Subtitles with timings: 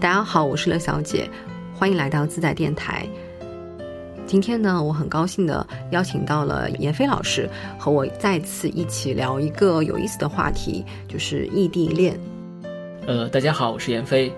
[0.00, 1.28] 大家好，我是乐小姐，
[1.74, 3.06] 欢迎来到自在电台。
[4.26, 7.46] 今天呢，我很高兴的邀请到了闫飞老师
[7.78, 12.18] 和我再次一起聊一个有意思的话题，就是异地恋。
[13.06, 14.32] 呃，大家好，我是闫飞。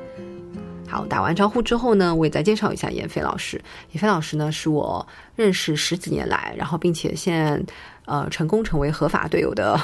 [0.88, 3.62] 好，打完招呼之后呢，我也再介绍一下闫飞老师。
[3.92, 5.06] 闫飞老师呢，是我
[5.36, 7.62] 认识十几年来，然后并且现在
[8.06, 9.80] 呃成功成为合法队友的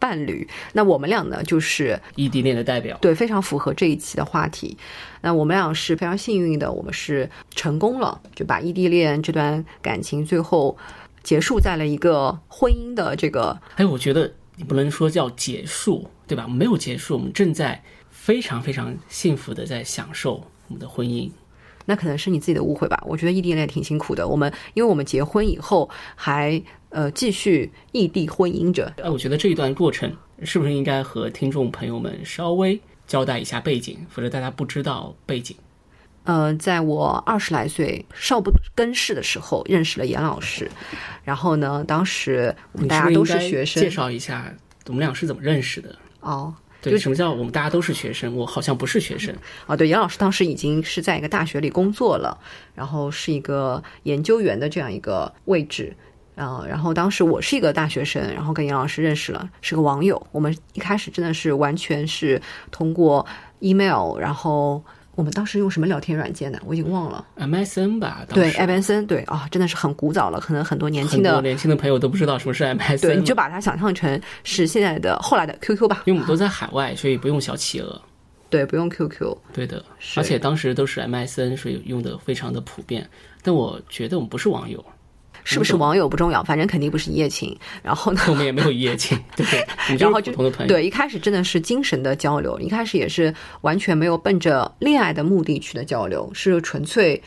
[0.00, 0.48] 伴侣。
[0.72, 2.98] 那我们俩呢，就是异地恋的代表。
[3.00, 4.76] 对，非常符合这一期的话题。
[5.20, 10.76] 那我们俩是非常幸运的，我们是成功了，就把异地恋这段感情最后
[11.22, 13.60] 结束在了一个婚姻的这个。
[13.76, 16.48] 哎，我觉得你不能说叫结束，对吧？
[16.48, 17.80] 没有结束，我们正在。
[18.12, 20.34] 非常非常幸福的在享受
[20.68, 21.30] 我们的婚姻，
[21.86, 23.02] 那可能是你自己的误会吧。
[23.06, 24.28] 我觉得异地恋挺辛苦的。
[24.28, 28.92] 我们因为我们结婚以后还呃继续异地婚姻着。
[29.02, 35.56] 哎，我觉得这一段过程是不是应该和听众朋友们稍微交代一下背景，否则大家不知道背景。
[36.24, 40.70] 呃，在我二十来岁少不更事的时候认识了严老师，
[41.24, 44.54] 然后呢，当时我们大家都是学生，介绍一下
[44.86, 46.54] 我们俩是怎么认识的哦。
[46.82, 48.34] 对，什么叫我们大家都是学生？
[48.34, 49.34] 我好像不是学生
[49.66, 49.76] 啊。
[49.76, 52.38] 对，严老师当时已经是在一个大学里工作了，
[52.74, 55.94] 然后是一个研究员的这样一个位置
[56.40, 56.64] 啊。
[56.68, 60.20] 然后当时我是一个大学生，然后跟严老师认识了，是个网友。
[60.32, 63.24] 我们一开始真的是完全是通过
[63.60, 64.82] email，然后。
[65.16, 66.58] 我们当时用什么聊天软件呢？
[66.64, 68.24] 我已经忘了，MSN 吧？
[68.32, 73.00] 对，MSN，对啊，真的是很古早了，可能很多年轻的年轻的朋友都不知道什么是 MSN。
[73.02, 76.04] 对，你就把它想象成是现在的后来的 QQ 吧。
[76.06, 78.00] 因为我们都在海外，所以不用小企鹅。
[78.48, 79.36] 对，不用 QQ。
[79.52, 79.84] 对的，
[80.16, 83.06] 而且当时都是 MSN，所以用的非常的普遍。
[83.42, 84.82] 但我觉得我们不是网友。
[85.44, 87.56] 是不是网友不重要，反正肯定不是一夜情。
[87.82, 89.44] 然后呢，我们也没有一夜情， 对？
[89.98, 90.68] 然后就普通的朋友。
[90.68, 97.22] 对，一开始真的是精神的交流，一开始也是完全没有奔着恋爱的目的去的交流，是纯粹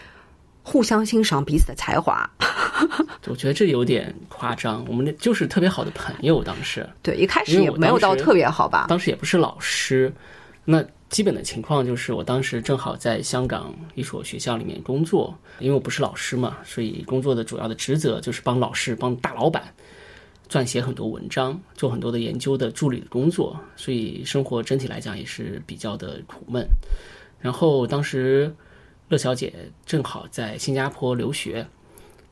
[0.61, 2.29] 互相欣赏彼此的才华。
[3.27, 6.87] 我觉得这有点夸张，我们就是特别好的朋友，当时。
[7.01, 8.85] 对，一开始也没有到特别好吧。
[8.89, 10.13] 当时也不是老师，
[10.65, 10.83] 那。
[11.13, 19.63] 基本的情况就是，我当时正好在香港一所学校里面工作，因为我不是老师嘛，所以工作的主要的职责就是帮老师、帮大老板
[20.49, 26.67] 撰写很多文章，做很多的研究的助理的工作，所以生活整体来讲也是比较的苦闷。
[27.39, 28.51] 然后当时
[29.07, 29.53] 乐小姐
[29.85, 31.63] 正好在新加坡留学，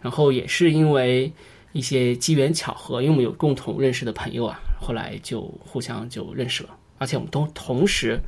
[0.01, 1.31] 然后也是因为
[1.71, 8.19] 一些机缘巧合，因为我们有共同认识的朋友啊，后来就互相就认识了，而且我们都同时。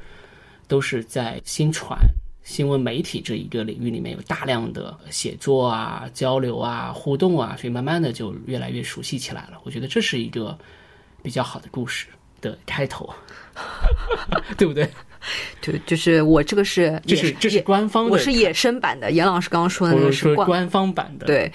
[0.68, 1.98] 都是在新传
[2.44, 9.60] 新闻媒体这一个领域里面有大量的写作啊、交流啊、互动啊，所以慢慢的就越来越熟悉起来了。
[9.64, 10.58] 我觉得这是一个
[11.22, 12.08] 比较好的故事
[12.42, 13.10] 的开头，
[14.58, 14.90] 对不对？
[15.62, 19.10] 就就是我这个是这是这是官方的，我是野生版的。
[19.10, 21.50] 严老师刚刚说的那个是官方版的，对。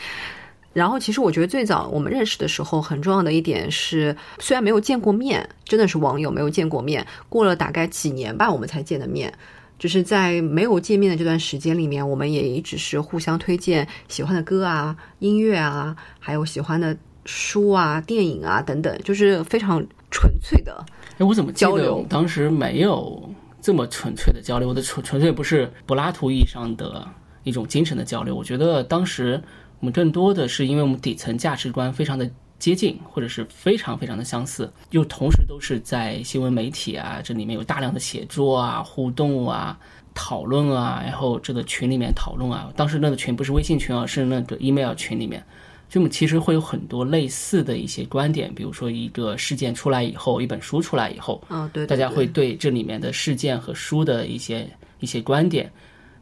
[0.78, 9.34] 然后，其实我觉得最早我们认识的时候，很重要的一点是，虽然没有见过面，真的是网友没有见过面，过了大概几年吧，我们才见的面。
[9.77, 20.87] 就是在没有见面的这段时间里面，我们也一直是互相推荐喜欢的歌啊、音乐啊，还有喜欢的书啊、电影啊等等，就是非常纯粹的。
[21.19, 22.06] 哎，我怎么交流？
[22.09, 23.28] 当时没有
[23.61, 27.05] 这么纯粹的交流，我的纯纯粹不是柏拉图意义上的
[27.43, 28.37] 一种精神的交流。
[28.37, 29.43] 我觉得当时。
[29.81, 32.28] 我们更多的是因为我们底层价值观非常的
[32.59, 39.78] 接近，或者是非常非常的相似，又同时都是在新闻媒体啊，这里面有大量的写作啊、互动啊、
[40.15, 42.72] 讨论啊，然后这个群里面讨论啊。
[42.75, 45.41] 当时那个群不是微信群，啊是那个 email 群里面，
[45.88, 54.69] 就我们其实会有很多类似的一些观点，比如说一个事件出来以后，一本书出来以后，啊，对，大家会对这里面的事件和书的一些
[54.99, 55.71] 一些观点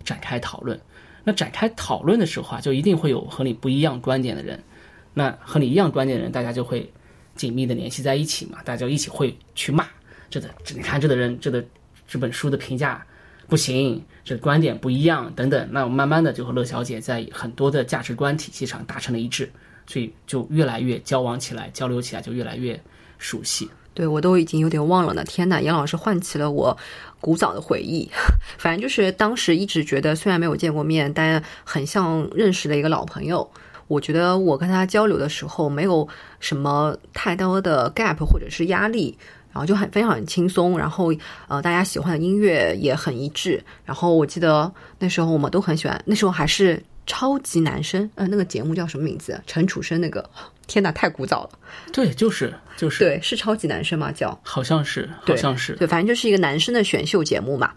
[0.05, 0.79] 展开讨论。
[1.27, 4.63] 那展开讨论的时候啊，就一定会有和你不一样观点的人。
[5.13, 6.89] 那和你一样观点的人，大家就会
[7.35, 9.89] 紧密的联系在一起嘛，大家就一起会去骂
[10.31, 11.65] 这的，你看这个人，这个
[12.07, 13.05] 这本书的评价
[13.49, 15.69] 不行，这观点不一样等等。
[15.73, 19.51] 那我慢慢的就和乐小姐在很多的价值观体系上达成了一致，
[19.89, 22.81] 所以就越来越交往起来，交流起来就越来越
[23.19, 23.69] 熟悉。
[23.97, 25.25] 对我都已经有点忘了呢。
[25.25, 26.77] 天呐，严老师唤起了我
[27.19, 28.07] 古早的回忆。
[28.59, 33.51] 反正就是当时一直觉得，虽然没有见过面，但很像认识的一个老朋友。
[33.89, 36.07] 我觉得我跟他交流的时候，没有
[36.41, 39.17] 什么太多的 gap 或者是压力，
[39.51, 40.77] 然后就很非常很轻松。
[40.77, 41.11] 然后
[41.49, 43.65] 呃，大家喜欢的音乐也很一致。
[43.87, 49.41] 然后我记得那时候我们都很喜欢，那时候还是超级男生，呃，那个节目叫什么名字？
[49.47, 50.29] 陈楚生那个。
[50.67, 51.59] 天哪，太古早了。
[51.93, 54.11] 对，就是就是，对，是超级男生吗？
[54.13, 57.73] 叫好像是，好像是，对，反正就是一个男生的选秀节目嘛。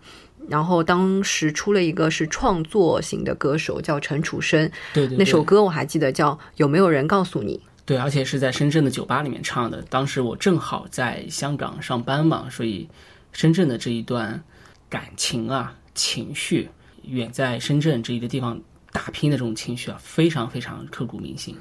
[0.47, 7.57] 然后当时出了一个是创作型的歌手，叫陈楚生，对对，那首歌我还记得叫《有没有人告诉你》。
[7.85, 9.81] 对，而且是在深圳的酒吧里面唱的。
[9.89, 12.89] 当时我正好在香港上班嘛，所以
[13.31, 14.43] 深圳的这一段
[14.89, 16.67] 感情啊、情绪，
[17.03, 18.59] 远在深圳这一个地方
[18.91, 21.55] 打拼的这种情绪啊，非常非常刻骨铭心。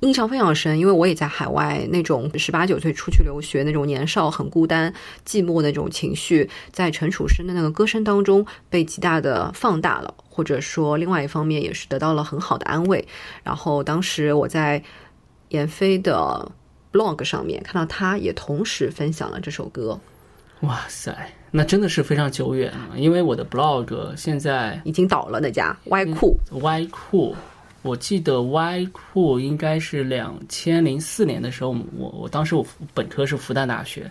[0.00, 4.92] 印象非常深，因为我也在海外，那种十八九岁出去留学，那种年少很孤单、
[5.24, 13.06] 寂寞的那种情绪，在陈楚生的那个歌声当中被极大的放大了，或者说另外一方面也是得到了很好的安慰。
[13.42, 14.82] 然后当时我在
[15.48, 16.52] 闫飞的
[16.92, 19.98] blog 上面看到，他也同时分享了这首歌。
[20.60, 27.34] 哇塞，那真的是非常久远了，因为我的 blog 现在已经倒了，那家歪酷歪酷。
[27.84, 34.10] 我记得 Y 酷应该是两千零四年的时候，我我当时我本科是复旦大学，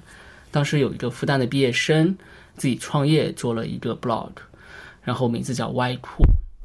[0.51, 2.15] 当时有一个复旦的毕业生
[2.55, 4.29] 自己创业做了一个 blog，
[5.01, 6.23] 然后名字叫 Y 酷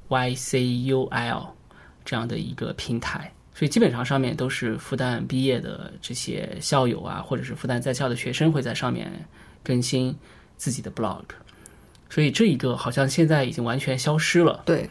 [0.08, 1.46] Y C U L
[2.04, 9.10] 这样的一个平台，所以基本上上面都是复旦毕业的这些校友啊，或者是复旦在校的学生会在上面
[9.64, 10.14] 更新
[10.58, 11.24] 自己的 blog，
[12.10, 14.62] 所以这一个好像现在已经完全消失了。
[14.66, 14.86] 对。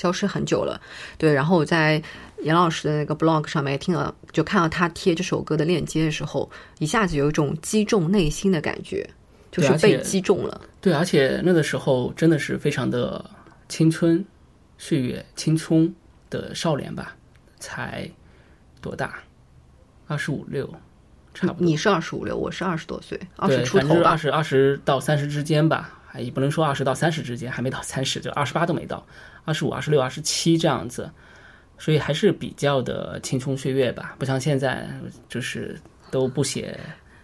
[0.00, 0.80] 消失很久了，
[1.18, 1.30] 对。
[1.30, 2.02] 然后我在
[2.38, 9.06] 严老师的那个 blog 上面听了，就看到他贴这首歌的链接的时候，一下子有一种击中内心的感觉，
[9.50, 10.58] 就是被击中了。
[10.80, 13.22] 对，而且那个时候真的是非常的
[13.68, 14.24] 青春
[14.78, 15.92] 岁月、青葱
[16.30, 17.14] 的少年吧，
[17.58, 18.08] 才
[18.80, 19.16] 多大？
[20.06, 20.66] 二十五六，
[21.34, 21.66] 差不多。
[21.66, 25.99] 你是二十五六，我是二十多岁，二十出头吧，二十二十到三十之间吧。
[26.18, 29.06] 也不能说二十到三十之间，还没到三十，就二十八都没到，
[29.44, 31.10] 二十五、二十六、二十七这样子，
[31.78, 34.14] 所以还是比较的青葱岁月吧。
[34.18, 34.88] 不像现在，
[35.28, 35.78] 就是
[36.10, 36.78] 都不写，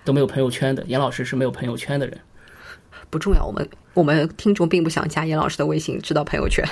[0.04, 0.84] 都没有朋友圈的。
[0.86, 2.20] 严老师是没有朋友圈的人，
[3.10, 3.44] 不重要。
[3.44, 6.64] 我们我们听众并不想加严老师的微信，知道朋友圈。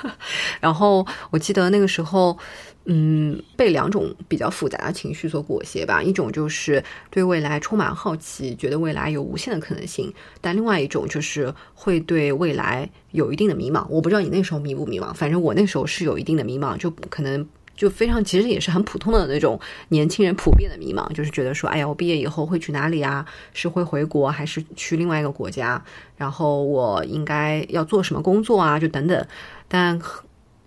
[0.60, 2.38] 然后我记得那个时候。
[2.84, 6.02] 嗯，被两种比较复杂的情绪所裹挟吧。
[6.02, 13.86] 一种就是对未来充满好奇，觉得未来有无限的可能性；但另外一种就是会对未来有一定的迷茫。
[13.88, 23.24] 我不知道你那时候迷不迷茫，反正我那时候是有一定的迷茫，就可能就非常，其实也是很普通的那种年轻人普遍的迷茫，就是觉得说，哎呀，我毕业以后会去哪里啊？
[23.54, 25.80] 是会回国，还是去另外一个国家？
[26.16, 28.76] 然后我应该要做什么工作啊？
[28.80, 29.24] 就等等，
[29.68, 30.00] 但。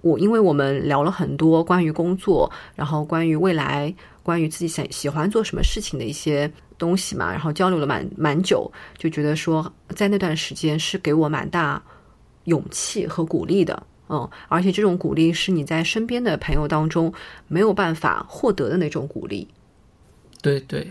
[0.05, 3.91] 我因为我们聊了很多关于工作，然后关于未来，
[4.21, 11.81] 关于自己想喜欢做什么事情的一些东西嘛，然后交流了蛮蛮久，就觉得说在那段时间是给我蛮大
[12.43, 17.11] 勇气和鼓励的，嗯，而且这种鼓励是你在身边的朋友当中
[17.47, 19.47] 没有办法获得的那种鼓励。
[20.39, 20.87] 对对。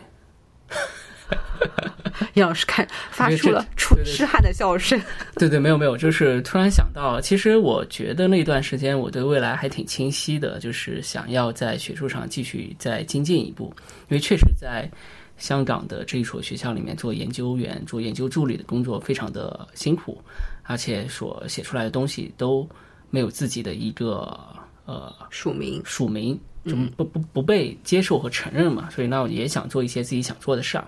[2.35, 5.01] 杨老师看发出了出痴汉的笑声。
[5.37, 13.75] 对对，没有没有，就是突然想到，其实我觉得那段时间我对未来还挺清晰的，就是想要在学术上继续再精进一步。
[14.09, 14.89] 因为确实在
[15.37, 20.23] 香港的这一所学校里面做研究员、做研究助理的工作非常的辛苦，
[20.63, 22.69] 而且所写出来的东西都
[23.11, 24.39] 没有自己的一个
[24.85, 30.87] 呃署名，署名就不不不被接受和承认嘛，所以那我也想做一些自己想做的事儿。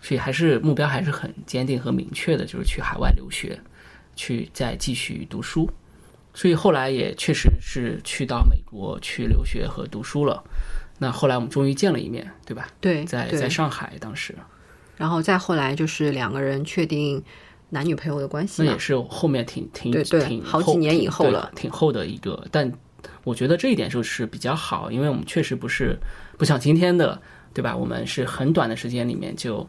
[0.00, 3.56] 所以还是目标还是很坚定和明确的，就是去海外留学，
[4.16, 5.70] 去再继续读书。
[6.34, 10.42] 所以后来也确实是去到美国去留学和读书了。
[10.98, 12.68] 那后来我们终于见了一面，对吧？
[12.80, 14.34] 对，在在上海当时。
[14.96, 17.22] 然后再后来就是两个人确定
[17.70, 18.62] 男女朋友的关系。
[18.64, 22.44] 那也是后面挺挺挺好几年以后了，挺后的一个。
[22.50, 22.72] 但
[23.24, 25.98] 我觉得这一点就是比较好，因为我们确实不是
[26.38, 27.20] 不像今天的，
[27.52, 27.76] 对吧？
[27.76, 29.68] 我们是很短的时间里面就。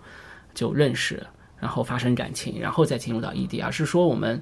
[0.56, 1.20] 就认识，
[1.60, 4.40] 然后发生感情，然后再进入到异地，而是说我们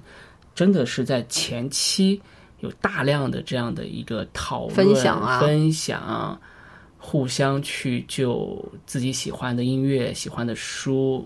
[0.54, 2.22] 真的是在前期
[2.60, 6.38] 有大量的这样的一个讨论、分享啊，分享，
[6.98, 11.26] 互相去就自己喜欢的音乐、喜欢的书、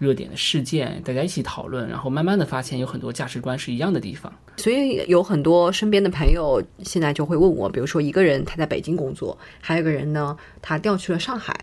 [0.00, 4.32] 热点的事件，大家一起讨论，然后慢慢的发现有很多价值观是一样的地方。
[4.56, 11.54] 所以有很多身边的朋友现在就会问我，比如说一个人他在北京工作，还有一个人呢，他调去了上海。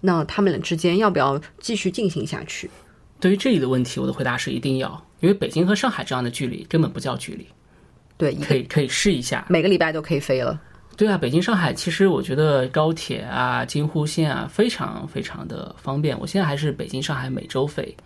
[0.00, 2.68] 那他们俩之间要不要继续进行下去？
[3.20, 7.46] 对于这里的问题，我的回答是一定要，因为北京和上海这样的距离根本不叫距离。
[8.16, 10.60] 对，可以可以试一下，每个礼拜都可以飞了。
[10.96, 16.18] 对啊，北京上海其实我觉得高铁啊、京沪线啊非常非常的方便。
[16.18, 17.96] 我现在还是北京上海每周飞，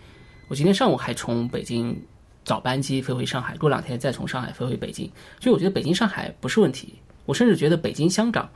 [0.49, 2.01] 我今天上午还从北京
[2.45, 6.95] 早班机飞回上海，过两天再从上海飞回北京，所以我觉得北京上海不是问题。
[7.25, 8.49] 我甚至觉得北京香港。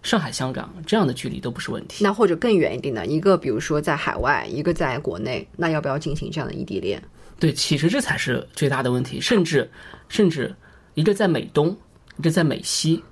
[0.00, 2.04] 上海、香港这样的距离都不是问题。
[2.04, 7.02] 那或者更远一点的，一个比如说在海外，一个在国内，那要不要进行这样的异地恋？
[7.40, 9.68] 对，其实这才是最大的问题，甚至
[10.08, 10.54] 甚至
[10.94, 11.76] 一个在美东，
[12.16, 13.02] 一个在美西，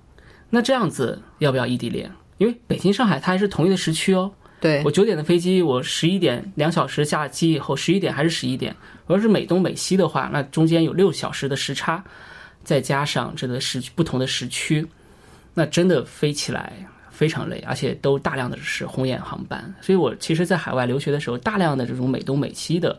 [0.50, 2.10] 那这样子要不要异地恋？
[2.38, 4.30] 因为北京、上海它还是同一个时区哦。
[4.58, 8.74] 对我九点的飞机，我十一点两小时下机以后，十一点还是十一点。
[9.06, 12.02] 我要是美东美西的话，那中间有六小时的时差，
[12.64, 14.86] 再加上这个时不同的时区，
[15.52, 16.72] 那真的飞起来
[17.10, 19.74] 非常累，而且都大量的是红眼航班。
[19.80, 22.98] 所以我其实，在海外留学的时候，大量的这种美东美西的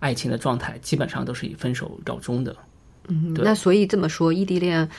[0.00, 2.54] 爱情的状态，基本上都是以分手告终的。
[3.08, 4.90] 嗯，对那所以这么说，异地恋不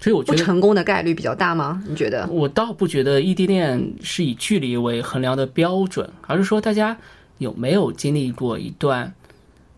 [0.00, 1.82] 所以我觉得成功的概率比较大吗？
[1.86, 2.26] 你觉得？
[2.28, 6.96] 我倒不觉得异地恋是以距离为衡量的标准，而是说大家
[7.36, 9.12] 有没有经历过一段，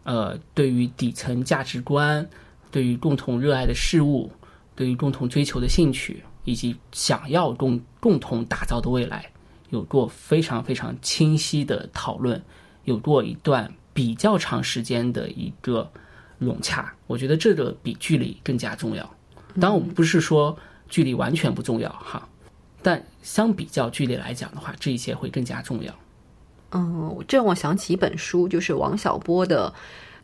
[0.04, 2.28] 呃，对于底层价值观、
[2.70, 4.30] 对于共同热爱的事物、
[4.76, 9.26] 对于共同追求的兴趣，以及想要共共同打造的未来，
[9.70, 12.40] 有过非常非常清晰的讨论，
[12.84, 15.90] 有过一段比较长时间的一个
[16.38, 16.94] 融洽。
[17.08, 19.16] 我觉得这个比距离更加重要。
[19.60, 20.56] 当然，我们不是说
[20.88, 22.28] 距离完全不重要哈，
[22.82, 25.94] 但相比较距离来讲的话，这一些会更加重要。
[26.72, 29.72] 嗯，这让我想起一本书，就是王小波的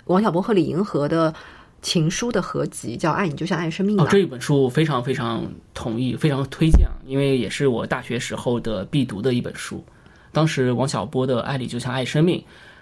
[0.07, 1.35] 王小波和李银河的
[1.83, 3.97] 情书的合集，叫《爱你就像爱生命》。
[4.03, 9.85] 哦，这一本书我非常非常同意，非常推荐啊，因为也是我大学时候的必读的一本书。
[10.33, 12.41] 当时王小波的《爱你就像爱生命》，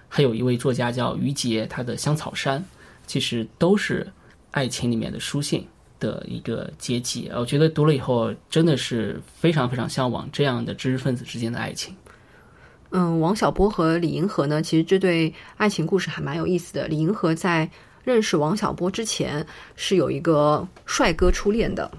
[0.08, 2.60] 还有一位作家叫于杰，他的《香草山》，
[3.06, 4.06] 其实都是
[4.52, 5.66] 爱情里面的书信
[5.98, 7.30] 的一个结集。
[7.34, 11.94] 我觉得读了以后，真的是非常非常向往这样的知识分子之间的爱情。
[12.90, 16.86] 嗯，王小波和李银河呢，其实这对爱情故事还蛮有意思的。
[16.86, 17.68] 李银河在
[18.04, 21.90] 认识王小波之前是有一个帅哥初恋的，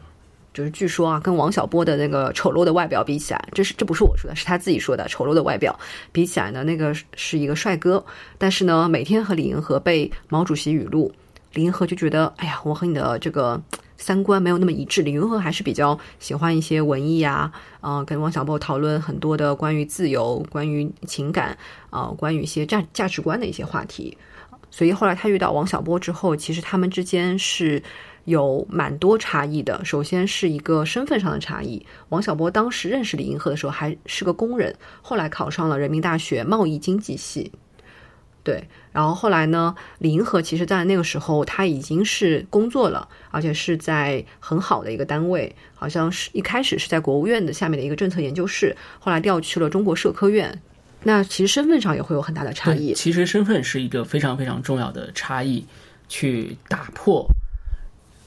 [0.53, 5.77] 就是据说啊，跟王小波的那个丑陋的外表比起来，这是 这不是我说的，是他自己说的，丑陋的外表
[6.13, 8.03] 比起来呢，那个是一个帅哥。
[8.37, 11.13] 但是呢，每天和李银河背毛主席语录，
[11.57, 13.59] 李银河就觉得，哎呀，我和你的这个
[13.97, 15.01] 三观没有那么一致。
[15.01, 21.57] 李银河还是比较喜欢一些文艺呀、啊，跟王小波讨论很多的关于自由、关于情感
[21.89, 24.15] 啊、关于一些价价值观的一些话题。
[24.69, 27.81] 所以后来他遇到王小波之后，其实他们之间是
[28.25, 29.83] 有蛮多差异的。
[29.83, 37.51] 首先是一个身份上的差异，王小波当时认识李银河的时候还是个工人，后来考上了人民大学贸易经济系。
[38.47, 38.63] 对，
[38.93, 50.61] 然后后来呢，李银河其实在那个时候他已经是工作了，而且是在很好的一个单位，好像是一开始是在国务院的下面的一个政策研究室，后来调去了中国社科院。
[51.03, 52.93] 那其实身份上也会有很大的差异，。
[52.93, 55.65] 其实身份是一个非常非常重要的差异，
[56.07, 57.27] 去打破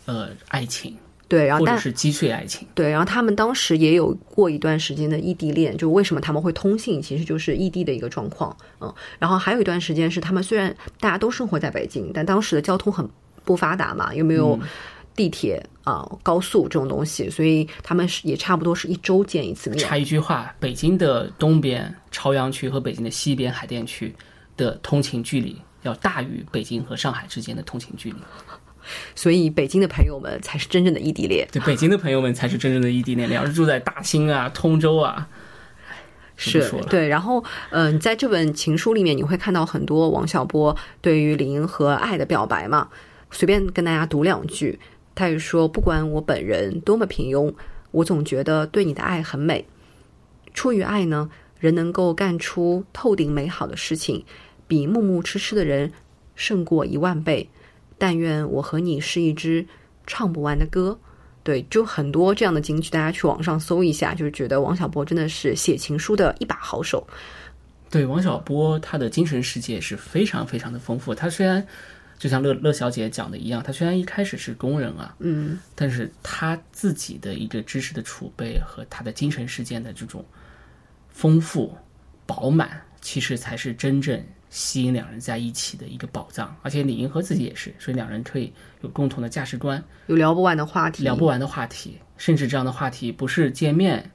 [0.05, 0.99] 呃爱情，
[1.31, 2.67] 对，然后但或者是击碎爱情。
[2.75, 13.09] 对，然后他们当时也有过一段时间的异地恋，就为什么他们会通信，其实就是异地的一个状况，嗯，然后还有一段时间是他们虽然大家都生活在北京，但当时的交通很
[13.45, 14.59] 不发达嘛，又没有
[15.15, 19.79] 地铁啊、高速这种东西，所以他们是也差不多是一周见一次面。
[19.79, 24.13] 插一句话，北京的东边朝阳区和北京的西边海淀区
[24.57, 28.17] 的通勤距离要大于北京和上海之间的通勤距离。
[29.15, 31.47] 所以北京的朋友们才是真正的异地恋。
[31.53, 33.29] 对，北京的朋友们才是真正的异地恋。
[33.29, 35.29] 你要是住在大兴啊、通州啊，
[36.37, 42.89] 是对，然后嗯、在这本情书里面，你会看到很多王小波对于李银河爱的表白嘛。
[43.31, 44.81] 随便跟大家读两句，
[45.15, 47.55] 他也说：“不管我本人多么平庸，
[47.93, 49.67] 我总觉得对你的爱很美。
[50.53, 54.25] 出于爱呢，人能够干出透顶美好的事情，
[54.67, 55.93] 比木木痴痴的人
[56.35, 57.49] 胜过一万倍。
[58.01, 59.65] 但愿我和你是一支
[60.09, 60.99] 唱不完的歌。”
[61.43, 67.07] 对，就很多这样的金曲，大家去网上搜一下，就是觉得王小波真的是写情书的一把好手。
[67.89, 71.15] 对王小波，他的精神世界是非常非常的丰富。
[71.15, 71.67] 他虽然
[72.19, 80.23] 就像乐乐小姐讲的一样，他虽然一开始是工人啊，嗯，但是他自己的一个知识的储备和他的精神世界的这种
[81.09, 81.75] 丰富
[82.27, 86.55] 饱满，其实才是真正吸引两人在一起的一个宝藏。
[86.61, 88.53] 而且李银河自己也是，所以两人可以
[88.83, 94.11] 有共同的价值观，有聊不完的话题，聊不完的话题，甚至这样的话题不是见面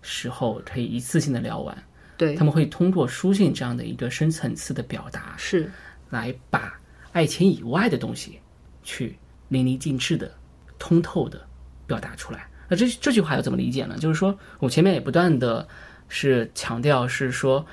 [0.00, 1.76] 时候可以一次性的聊完，
[2.16, 5.70] 对他，们会通过书信这样的一个深层次的表达，是
[6.08, 6.78] 来把
[7.12, 8.38] 爱情以外的东西
[8.82, 9.18] 去
[9.48, 10.30] 淋漓尽致的、
[10.78, 11.40] 通透的
[11.86, 12.46] 表达出来。
[12.68, 13.96] 那这这句话要怎么理解呢？
[13.98, 15.66] 就是说我前面也不断的
[16.08, 17.64] 是强调，是说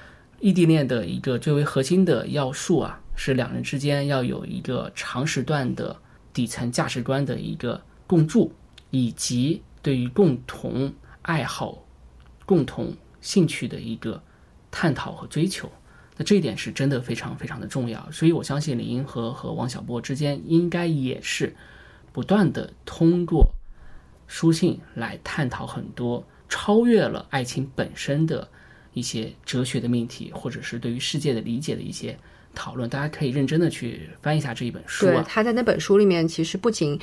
[0.46, 6.00] 异地恋的一个最为核心的要素啊，是两人之间要有一个长时段的
[6.32, 8.54] 底层价值观的一个共筑，
[8.92, 11.84] 以及对于共同爱好、
[12.46, 14.22] 共同兴趣的一个
[14.70, 15.68] 探讨和追求。
[16.16, 18.08] 那这一点是真的非常非常的重要。
[18.12, 21.56] 所以我相信李银河和王小波之间应该也是
[22.14, 23.48] 不断的通过
[24.28, 28.48] 书信来探讨很多超越了爱情本身的
[28.96, 32.18] 一些哲学的命题，或者是对于世界的理解的一些
[32.56, 32.90] 讨论。
[32.90, 37.00] 大家可以认真的去翻一下这一本书对，他在那本书里面其实不仅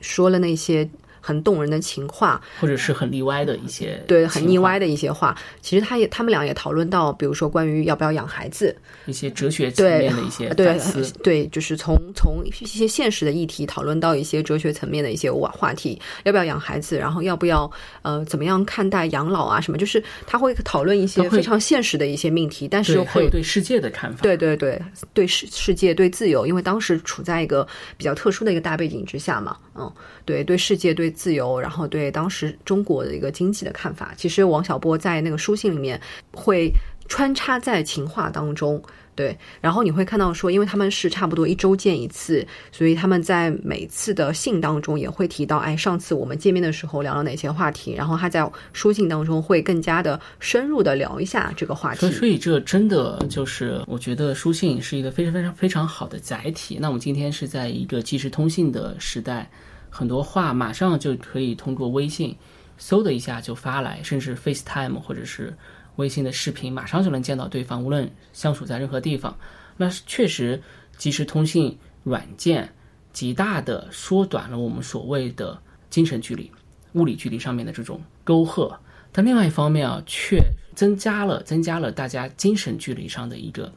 [0.00, 0.88] 说了那些
[1.20, 5.36] 很动人的情话，或者是很腻歪的一些对，很腻歪的一些话。
[5.60, 10.78] 其实他也，他们俩也讨论到，比如说关于要不要养孩子，一些哲学层面的一些对。
[11.22, 17.70] 对，就是从从一些现实的议题讨论到一些哲学层面的一些话话题，要不要养孩子，然后要不要
[18.02, 24.22] 呃怎么样看待养老啊什么，就是他会讨论一些非常现实的一些命题，但是对，还有会对世界的看法。
[24.22, 24.80] 对对对
[25.12, 29.92] 对世世界对自由，因为当时处在一个比较特殊的一个大背景之下嘛，嗯，
[30.24, 36.00] 对对世界对自由，然后对当时中国的一个经济的看法，其实王小波在那个书信里面
[36.32, 36.70] 会
[37.08, 38.82] 穿插在情话当中。
[39.16, 52.38] 对，然后你会看到说，因为他们是差不多一周见一次，所以他们在每次的信当中也会提到，哎，上次我们见面的时候聊了哪些话题，然后他在书信当中会更加的深入的聊一下这个话题所以，。
[52.38, 56.78] 这真的就是，我觉得书信是一个非常非常非常好的载体。
[56.80, 59.50] 那我们今天是在一个即时通信的时代，
[59.90, 62.34] 很多话马上就可以通过微信
[62.78, 65.54] 嗖的一下就发来，甚至 FaceTime 或者是
[65.96, 69.36] 微信的视频，马上就能见到对方，无论相处在任何地方。
[69.76, 70.62] 那确实，
[70.96, 72.72] 即时通信软件
[73.12, 76.50] 极大的缩短了我们所谓的精神距离、
[76.92, 78.74] 物理距离上面的这种沟壑。
[79.12, 80.40] 但另外一方面啊，却
[80.74, 83.72] 增加了增加了大家精神距离上的一个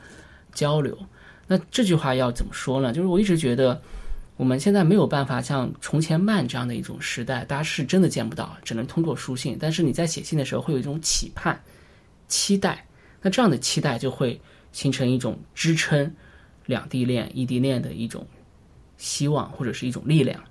[0.53, 0.97] 交流。
[1.47, 2.93] 那这句话要怎么说呢？
[2.93, 3.81] 就是我一直觉得，
[4.43, 9.55] 我们现在没有办法像从前慢这样的一种时代，大家是真的见不到，只能通过书信。
[9.57, 11.57] 但是你在写信的时候，会有一种期盼、
[12.27, 12.85] 期待，
[13.21, 14.41] 那这样的期待就会
[14.73, 16.13] 形成一种支撑
[16.65, 18.27] 两地恋、异地恋的一种
[18.97, 20.43] 希望或者是一种力量。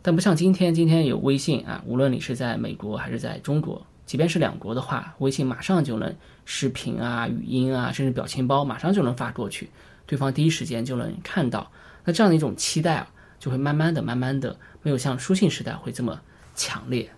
[0.00, 9.68] 但不像今天，今天有微信啊，无论你是在美国还是在中国，即便是两国的话，微信马上就能视频啊、语音啊，甚至表情包马上就能发过去，
[10.06, 11.68] 对方第一时间就能看到。
[12.04, 16.20] 那这样的一种期待啊，就会慢慢的、慢慢的，没有像书信时代会这么
[16.54, 17.10] 强烈。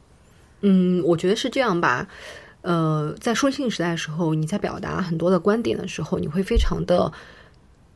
[0.63, 2.09] 嗯，我觉得是这样吧。
[2.63, 7.13] 呃，在书信时代的时候，你在表达很多的观点的时候，你会非常的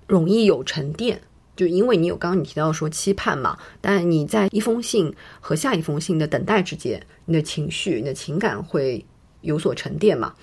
[0.09, 1.21] 容易有沉淀，
[1.55, 9.07] 就因为你有刚刚你提到说期盼嘛，但你在一封信和下一封信的等待之间，你的情绪、你的情感会
[9.43, 10.35] 有所沉淀嘛。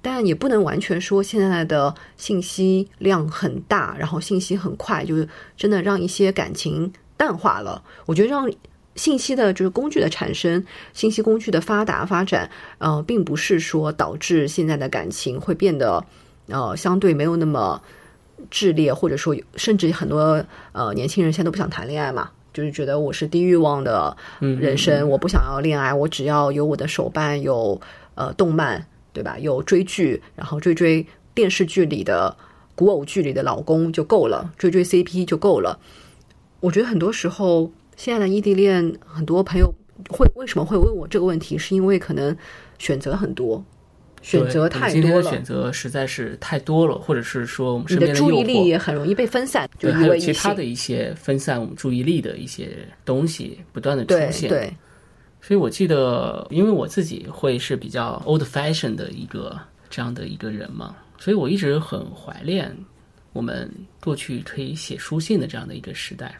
[0.00, 7.82] 但也不能完全说现在的信息量很大，然后信息很快，就是真的让一些感情淡化了。
[8.06, 8.50] 我觉得让
[8.94, 16.04] 信息的就是工具的产生，信息工具的发达发展，呃，并不是说导致现在的感情会变得
[16.48, 17.82] 呃相对没有那么
[18.50, 22.30] 炽烈，或者说甚至很多呃年轻人现在都不想谈恋爱嘛。
[22.54, 27.78] 就是觉得我是低欲望的人生，我不想要恋爱，我只要有我的手办，有
[28.14, 29.38] 呃动漫，对吧？
[29.38, 32.34] 有追剧，然后追追电视剧里的
[32.74, 35.78] 古偶剧里的老公就够了，追追 CP 就够了。
[36.60, 39.72] 我觉得很多时候，现在的异地恋，很多朋友
[40.08, 42.36] 会为什么会问我这个问题，是因为可能
[42.78, 43.64] 选择很多，
[44.22, 54.48] 选择太多了今天的选，择实在是太多了，或者是说我们身边诱惑注意力也很容易被分散，就对，还有其他的一些分散我们注意力的一些东西不断的出对现。
[54.48, 54.74] 对，
[55.40, 62.74] 所以我记得，因为我自己会是比较 old fashion 的一个这样的一个人嘛，所以我一直很怀念
[63.32, 63.70] 我们
[64.02, 66.34] 过去可以写书信的这样的一个时代。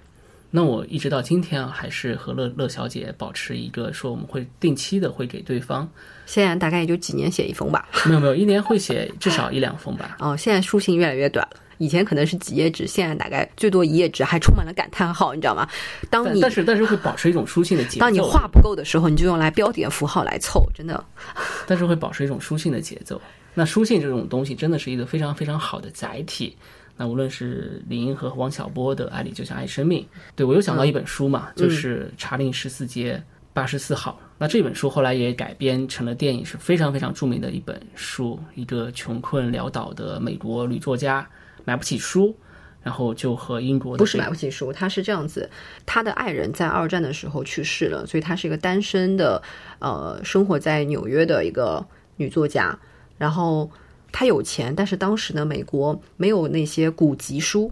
[0.51, 5.89] 那我一直到今天啊，还是和乐乐小姐保持一个说我们会定期的会给对方，
[6.25, 7.89] 现在大概也就几年写一封吧。
[8.07, 10.17] 没 有没有，一年会写至少一两封吧。
[10.21, 11.61] 哦，现在书信越来越短了。
[11.79, 15.69] 以前可能是几页纸，现在大概最多一页纸，还充满了感叹号，你知道吗？
[16.09, 21.05] 当你但但是但是会保持一种书信的节奏，当你话不够的时候，你就用来标点符号来凑，真的。
[21.69, 23.21] 但是会保持一种书信的节奏。
[23.53, 26.57] 那书信这种东西真的是一个非常非常好的载体。
[26.97, 30.03] 那无论是李银河和王小波的《爱你就像爱生命》，
[30.35, 34.19] 对我又想到一本书嘛，就是查令十四街八十四号。
[34.39, 38.39] 那这本书后来也改编成了电影，是非常非常著名的一本书。
[38.55, 41.27] 一个穷困潦倒的美国女作家
[41.65, 42.37] 买不起书，
[42.83, 45.49] 然后就和英国的不是买不起书，她是这样子，
[45.85, 49.43] 她的爱人在二战的时候去世了，所以她是一个单身的，
[49.79, 52.79] 呃，生活在纽约的一个女作家。
[53.19, 53.71] 然后
[54.19, 57.71] 她有钱，但是当时呢，美国没有那些古籍书，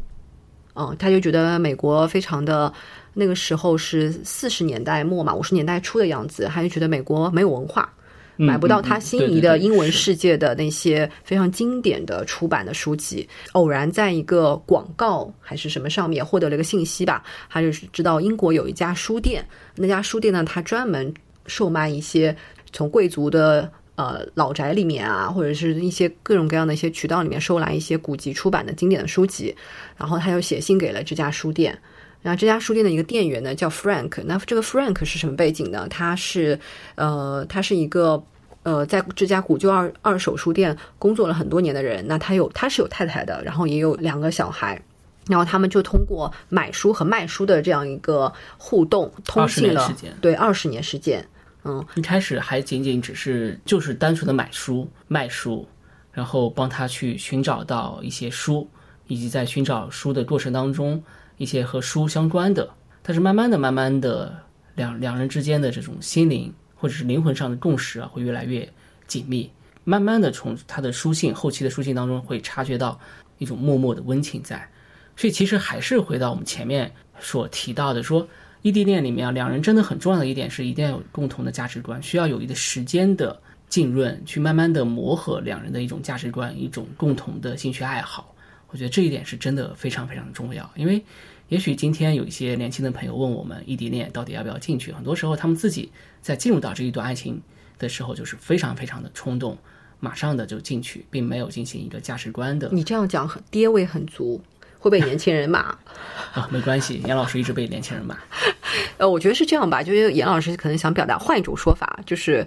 [0.74, 2.70] 嗯，他就觉得美国非常的
[3.14, 7.90] 那个时候是四十年代末嘛，五十年代初的样子，他就觉得美国没有文化。
[8.36, 13.26] 嗯买不到嗯他心仪的英文世界的那些非常经典的出版的书籍。
[13.52, 19.42] 偶然在一个广告还是什么上面获得了一个信息吧，他就是知道英国有一家书店，
[19.76, 21.14] 那家书店呢，他专门
[21.46, 22.36] 售卖一些
[22.70, 23.70] 从贵族的。
[23.96, 29.54] 呃，老宅里面啊，或者是一些各种各样的一些渠道里面收来一些古籍出版的经典的书籍，
[29.96, 31.78] 然后他又写信给了这家书店，
[32.20, 35.86] 然后这家书店的一个店员呢叫 Frank，那这个 Frank 是什么背景呢？
[35.88, 36.58] 他是
[36.96, 38.20] 呃，他是一个
[38.64, 42.04] 呃，在这家古旧二二手书店工作了很多年的人。
[42.08, 44.80] 那他有他是有太太的，然后也有两个小孩。
[45.26, 51.26] 然后他们就通过买书和卖书的这样一个互动，通信了对二十年时间。
[51.64, 55.66] 嗯，一开始还仅仅只是就是单纯的买书卖书，
[56.12, 58.68] 然后帮他去寻找到一些书，
[59.06, 61.02] 以及在寻找书的过程当中
[61.38, 62.68] 一些和书相关的。
[63.02, 64.42] 但是慢慢的、慢慢的，
[64.74, 68.70] 两两人之间的这种心灵或者是灵魂上的共识啊，会越来越
[69.06, 69.50] 紧密。
[69.84, 73.00] 慢慢的，从他的书信后期的书信当中，会察觉到
[73.38, 74.68] 一种默默的温情在。
[75.16, 78.26] 所以其实还是回到我们前面所提到的，说
[78.64, 88.34] 异地恋里面啊，两人真的很重要的一点是，一定要有共同的价值观，需要有一个时间的浸润，去慢慢的磨合两人的一种价值观，一种共同的兴趣爱好。
[88.68, 91.04] 我觉得这一点是真的非常非常重要，因为
[91.48, 97.38] 也许今天有一些年轻的朋友问我们异地恋到底要不要进去，很多时候他们自己在进入到这一段爱情
[97.78, 99.58] 的时候，就是非常非常的冲动，
[100.00, 104.40] 马上的就进去，并没有进行一个价值观的你这样讲很爹味很足，
[104.84, 105.60] 会被年轻人骂。
[106.34, 108.14] 啊， 没关系，严老师一直被年轻人骂。
[108.98, 112.46] 呃，我觉得是这样吧，就是严老师可能想表达换一种说法，就是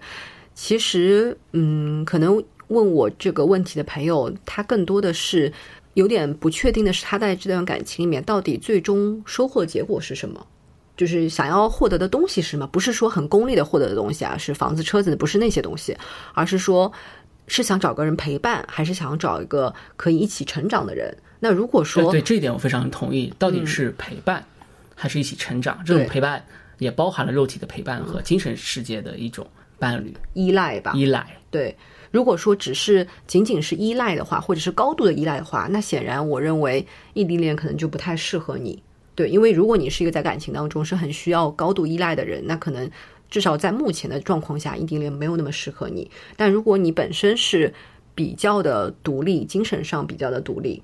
[0.54, 5.52] 其实，嗯，可能问我这个问题的朋友，他更多的是
[5.96, 10.46] 有点不确定的是，他在这段感情里面到底最终收获结果是什么。
[10.96, 12.66] 就是想要获得的东西是什么？
[12.66, 15.96] 不是说很功利的获得的东西啊，是房子、车子，不是那些东西，
[16.34, 16.92] 而是说，
[17.48, 21.16] 是想找个人陪伴，还是想找一个可以一起成长的人？
[21.40, 23.34] 那如果说对对，这一点我非常同意。
[23.38, 24.44] 到底是陪伴，
[24.96, 25.80] 还是一起成长？
[25.86, 26.44] 这种陪伴
[26.80, 29.46] 也包含了肉体的陪伴和精神世界的一种
[29.80, 31.26] 伴侣依赖吧，依赖。
[31.52, 31.76] 对，
[32.12, 38.82] 如果说只是仅仅是依赖的话，或者是高度的依赖的话，那显然我认为异地恋可能就不太适合你。
[39.14, 42.90] 对，因为如果你是一个在感情当中是很需要高度依赖的人，那可能
[43.30, 46.10] 至少在目前的状况下，异地恋没有那么适合你。
[46.36, 47.74] 但如果你本身是
[48.16, 50.82] 比较的独立，精神上比较的独立，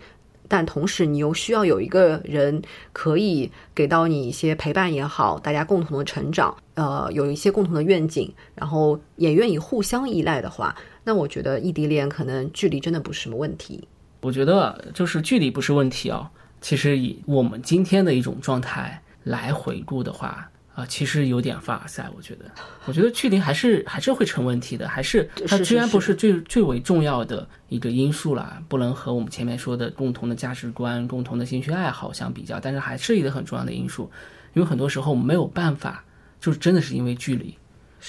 [0.48, 13.88] 但同时你又需要有一个人可以给到你一些陪伴也好，大家共同的成长，呃，有一些共同的愿景，然后也愿意互相依赖的话，那我觉得异地恋可能距离真的不是什么问题。
[14.22, 16.30] 我觉得就是距离不是问题啊。
[16.62, 22.10] 其实以我们今天的一种状态来回顾的话，啊，其实有点凡尔赛。
[22.16, 22.46] 我觉得，
[22.86, 34.12] 我觉得距离还是还是会成问题的，还是它是居然是不是最最为重要的一个因素啦，不能和我们前面说的共同的价值观、共同的兴趣爱好相比较，但是还是一个很重要的因素，
[34.54, 36.04] 因为很多时候没有办法，
[36.40, 37.56] 就是真的是因为距离，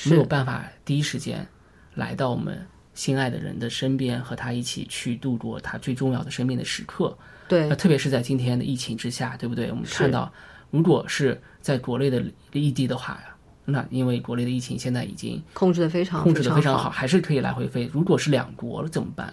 [0.07, 1.47] 没有办法第一时间
[1.95, 7.17] 来到我们心爱的人的身边，和他一起去度过他最重要的生命的时刻。
[7.47, 9.71] 对那特别是在今天的疫情之下，对不对？
[9.71, 10.33] 我们看到，
[10.75, 12.21] 如果是在国内的
[12.53, 13.21] 异地的话，
[13.65, 16.91] 那因为国内的疫情现在已经控制的非常控制的非常常好，。
[16.91, 17.89] 还是可以来回飞。
[17.93, 19.33] 如果是两国了怎么办？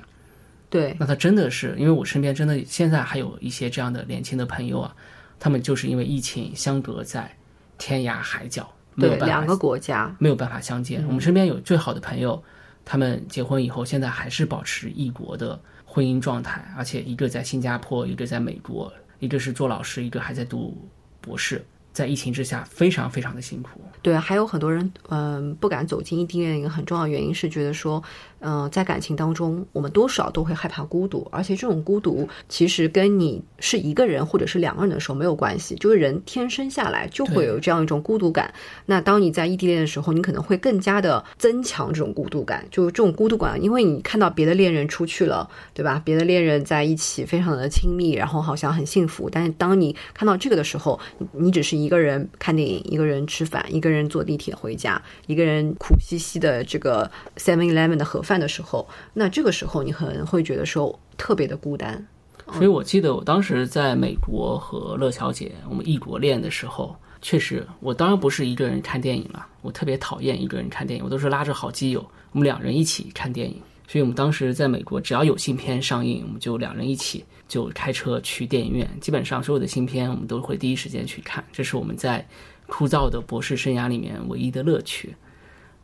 [0.69, 4.95] 对，那他真的是，因为我身边真的现在还有一些这样的年轻的朋友啊，
[5.39, 7.35] 他们就是因为疫情相隔在
[7.79, 11.03] 天涯海角，没有对，办法两个国家，没有办法相见。
[11.07, 12.41] 我们身边有最好的朋友，
[12.85, 20.89] 他们结婚以后，现在还是保持异国的婚姻状态，而且一个在新加坡，一个在美国，一个是做老师，一个还在读
[21.21, 21.63] 博士。
[21.93, 23.81] 在疫情之下，非常非常的辛苦。
[24.01, 28.01] 对，还有很多人，嗯、不敢走进异地恋的，一个很重要原因是觉得说，
[28.41, 38.53] 嗯、在感情当中，我们多少都会害怕孤独，而且这种孤独其实跟你是一个人或者是两个人的时候没有关系，就是人天生下来就会有这样一种孤独感。
[38.85, 46.01] 那当你在异地恋的时候，你可能会更加的增强这种孤独感，就是这种孤独感，因为你看到别的恋人出去了，对吧？
[46.03, 62.05] 别的恋人在一起非常的亲密，然后好像很幸福，但是当你看到这个的时候，你你只是一个人看电影，一个人吃饭，一个人坐地铁回家，一个人苦兮兮的这个 Seven Eleven 的盒饭的时候，那这个时候你可能会觉得说特别的孤单。
[62.53, 73.61] 所以我记得我当时在美国和乐小姐我们异国恋的时候，确实，我当然不是一个人看电影了，我特别讨厌一个人看电影，我都是拉着好基友，我们两人一起看电影。
[73.87, 82.25] 所以我们当时在美国，只要有新片上映，我们就两人一起就开车去电影院，基本上所有的新片我们都会第一时间去看，这是我们在
[82.67, 85.13] 枯燥的博士生涯里面唯一的乐趣。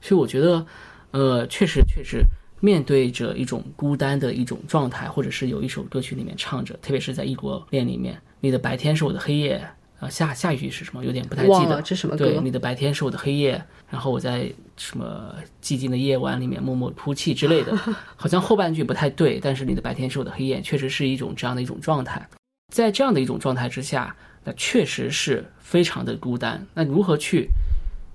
[0.02, 0.66] 所以我觉得，
[1.12, 2.24] 呃，确实确实
[2.60, 9.66] 面对着一种孤单的一种状态，或者是有一首歌曲里面唱着，特别是在异国恋里面，你的白天是我的黑夜。
[10.00, 11.04] 啊，下下一句是什么？
[11.04, 11.78] 有点不太记得。
[11.78, 17.76] 了这什么歌对，你的白天是我的黑夜，然后我在什么寂静的夜晚里面默默哭泣之类的，
[18.16, 19.40] 好像后半句不太对。
[19.40, 22.24] 但是你的白天是我的黑夜，确实是一种这样的一种状态。
[22.72, 26.64] 在这样的一种状态之下，那确实是非常的孤单。
[26.76, 27.50] 那如何去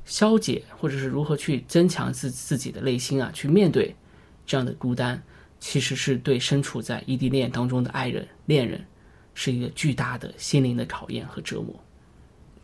[0.05, 3.93] 消解，或者是如何去增强自自己的内心啊，去面对
[4.53, 5.23] 这样的孤单，
[5.61, 8.85] 其实是对身处在异地恋当中的爱人、恋人。
[9.35, 11.75] 是一个巨大的心灵的考验和折磨，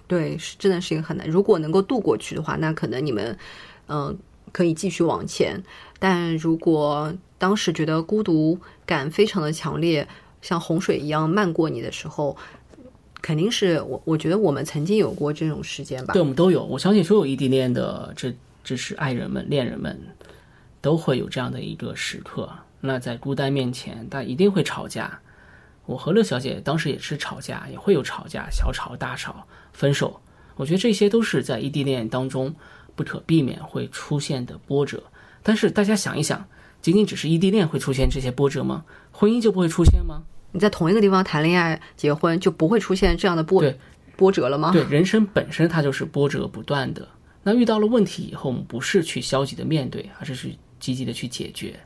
[0.07, 1.27] 对，是真的是一个很难。
[1.27, 3.39] 如果能够度过去的话，那可能你们，
[3.87, 4.15] 嗯，
[4.53, 5.59] 可以继续往前。
[5.99, 10.07] 但如果当时觉得孤独感非常的强烈，
[10.43, 12.37] 像洪水一样漫过你的时候，
[13.23, 16.13] 肯定是我我觉得我们曾经有过这种时间吧。
[16.13, 16.63] 对，我们都有。
[16.63, 18.31] 我相信所有异地恋的这
[18.63, 19.99] 这是爱人们、恋人们
[20.89, 22.51] 都会有这样的一个时刻。
[22.81, 25.21] 那在孤单面前，他一定会吵架。
[25.85, 30.19] 我和乐小姐当时也是吵架，也会有吵架，小吵大吵，分手。
[30.57, 32.55] 我觉得这些都是在异地恋当中
[32.97, 35.03] 不可避免会出现的波折。
[35.43, 36.43] 但是大家想一想，
[36.81, 38.87] 仅仅只是异地恋会出现这些波折吗？
[39.13, 40.23] 婚姻就不会出现吗？
[40.53, 43.63] 你在同一个地方谈恋爱、结婚，就不会出现这样的波
[44.17, 44.73] 波折了吗？
[44.73, 47.07] 对，人生本身它就是波折不断的。
[47.43, 51.79] 那遇到了问题以后，我们不是去消极的面对，而是去积极的去解决。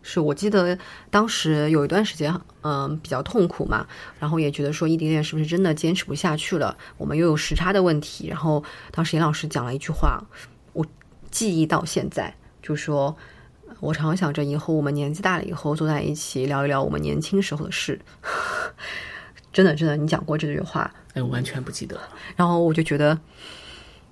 [0.00, 0.78] 是我记得
[1.10, 3.86] 当时有一段时间，嗯，比较痛苦嘛，
[4.18, 6.78] 然后也觉得说异地恋是不是真的坚持不下去了？
[6.96, 8.28] 我们又有时差的问题。
[8.28, 10.22] 然后当时严老师讲了一句话，
[10.72, 10.86] 我
[11.30, 13.14] 记忆到现在，就说
[13.80, 18.00] 我常想着以后我们年纪大了以后坐在一起聊一聊我们年轻时候的事。
[19.52, 20.90] 真的，真的，你讲过这句话？
[21.12, 22.00] 哎，我完全不记得。
[22.36, 23.18] 然后我就觉得，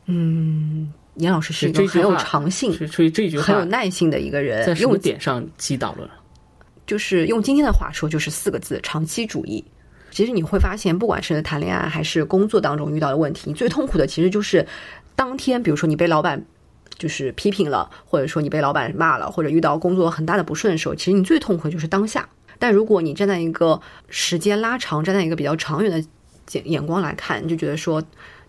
[0.07, 0.93] 嗯。
[1.17, 4.67] 严老师是一个很有长性，所以这句话很有耐性的一个人。
[4.67, 6.11] 在什么点上击倒了？
[6.87, 9.65] 就是用今天的话说，就是四个字：长期主义。
[10.11, 14.67] 其实你会发现，不管是谈恋爱还是工作当中遇到的问题，你最痛苦的其实就是
[15.15, 16.45] 当天，比如说你被老板
[16.97, 22.29] 就是批评了，或者说你被老板骂了，或者遇到工作很大的不顺的时候，其实你最痛苦的就是当下。
[22.59, 25.99] 但如果你站在一个时间拉长，站在一个比较长远的
[26.53, 28.03] 眼眼光来看，你就觉得说。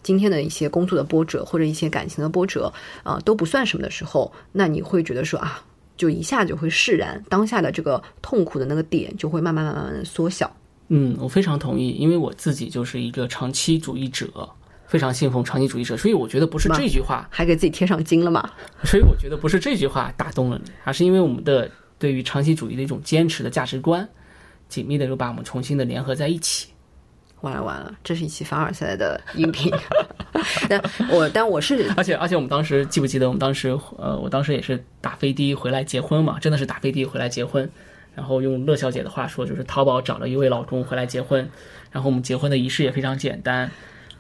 [0.08, 2.72] 今天的一些工作的波折或者一些感情的波折，
[3.04, 5.62] 啊都不算什么的时候，那你会觉得说啊，
[5.98, 10.50] 就一下就会释然，当下的这个痛苦的那个点就会慢慢慢慢的缩小。
[10.88, 14.50] 嗯，我非常同意，因为我自己就是一个长期主义者，
[14.86, 18.50] 非常信奉长期主义者，所以我觉得不是这句话还给自己贴上金了嘛？
[18.86, 24.08] 所以我觉得不是这句话打动了你，而是因为我们的对于长期主义的一种坚持的价值观，
[24.70, 26.70] 紧密的又把我们重新的联合在一起。
[27.42, 29.72] 完了完了，这是一期凡尔赛的音频。
[30.70, 37.70] 但我但我是，而且而且我们当时记不记得，我们当时呃，我当时也是打飞的回来结婚嘛，真的是打飞的回来结婚。
[38.16, 41.48] 然后用乐小姐的话说，就是淘宝找了一位老公回来结婚。
[41.92, 43.70] 然后我们结婚的仪式也非常简单。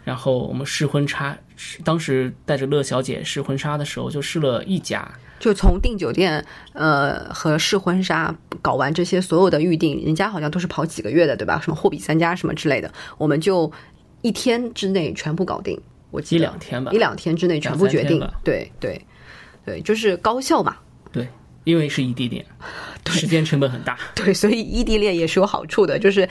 [0.03, 1.35] 然后我们试婚纱，
[1.83, 5.11] 当时带着乐小姐试婚纱的时候，就试了一家。
[5.39, 11.59] 就从订酒店，呃，和试婚纱搞完这些所有的预定，人家好像都是跑几个月的，对吧？
[11.63, 13.71] 什么货比三家什么之类的，我们就
[14.21, 15.79] 一天之内全部搞定。
[16.09, 18.19] 我记得一两天吧，一两天之内全部决定。
[18.43, 18.99] 对对
[19.65, 20.77] 对，就是高效嘛。
[21.11, 21.27] 对，
[21.65, 22.45] 因为是异地恋，
[23.07, 23.97] 时间成本很大。
[24.15, 26.27] 对，所以异地恋也是有好处的，就是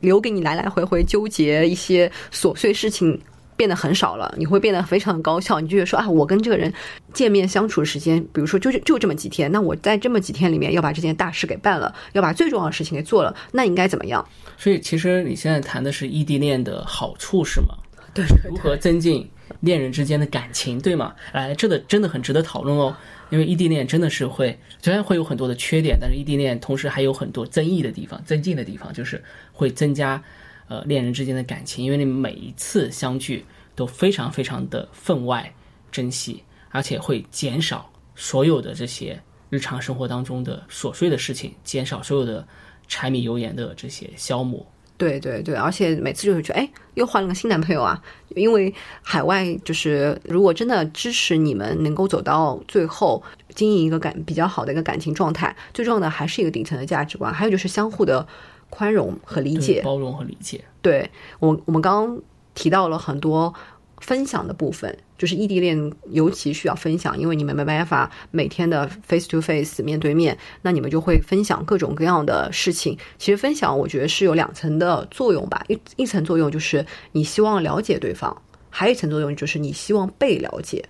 [0.00, 3.20] 留给你来来回回纠结一些琐碎事情。
[3.58, 5.60] 变得很少了，你会变得非常的高效。
[5.60, 6.72] 你就觉得说啊，我跟这个人
[7.12, 14.26] 见面相处的时间，比如说就是就这么几天，那我在这么几天里面要把这件大事给办了，要把最重要的事情给做了，那应该怎么样？
[14.56, 17.74] 所以其实你现在谈的是异地恋的好处是吗？
[18.14, 19.28] 对，如何增进
[19.60, 21.14] 恋人之间的感情，对吗？
[21.32, 22.96] 哎，这个真的很值得讨论哦。
[23.30, 30.22] 因为异地恋真的是会虽然会有很多的缺点，但是异地恋同时还有很多增益的地方、增进的地方，就是会增加。
[30.68, 35.50] 呃，恋人之间的感情，因为你们每一次相聚都非常非常的分外
[35.90, 42.46] 珍惜，而且会减少所有的这些日常生活当中的琐碎的事情，减少所有的
[42.86, 44.64] 柴米油盐的这些消磨。
[44.98, 48.02] 对对对，而且每次就会觉得，哎，又换了个新男朋友啊！
[48.30, 53.22] 因为海外就是，如果真的支持你们能够走到最后，
[53.54, 58.26] 经营一个感比较好的一个感情状态，最重要的还是一个顶层的价值观，还有就是相互的。
[58.70, 60.64] 宽容和理解，包容和理解。
[60.82, 62.22] 对我，我们刚刚
[62.54, 63.52] 提到了很多
[63.98, 72.96] 分享的部分，就是异地恋尤其需要分享，因为你们没办法每天的 face to face 面对面，那你们就会分享各种各样的事情。
[73.18, 75.64] 其实分享，我觉得是有两层的作用吧。
[75.68, 80.84] 一一层作用就是你希望了解对方，还有一层作用就是你希望被了解。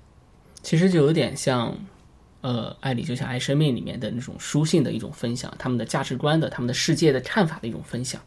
[0.63, 1.75] 其实就有点像
[2.41, 8.21] 呃，爱你就像爱生命里面的那种书信的一种分享，他们的价值观的、他们的世界的看法的一种分享。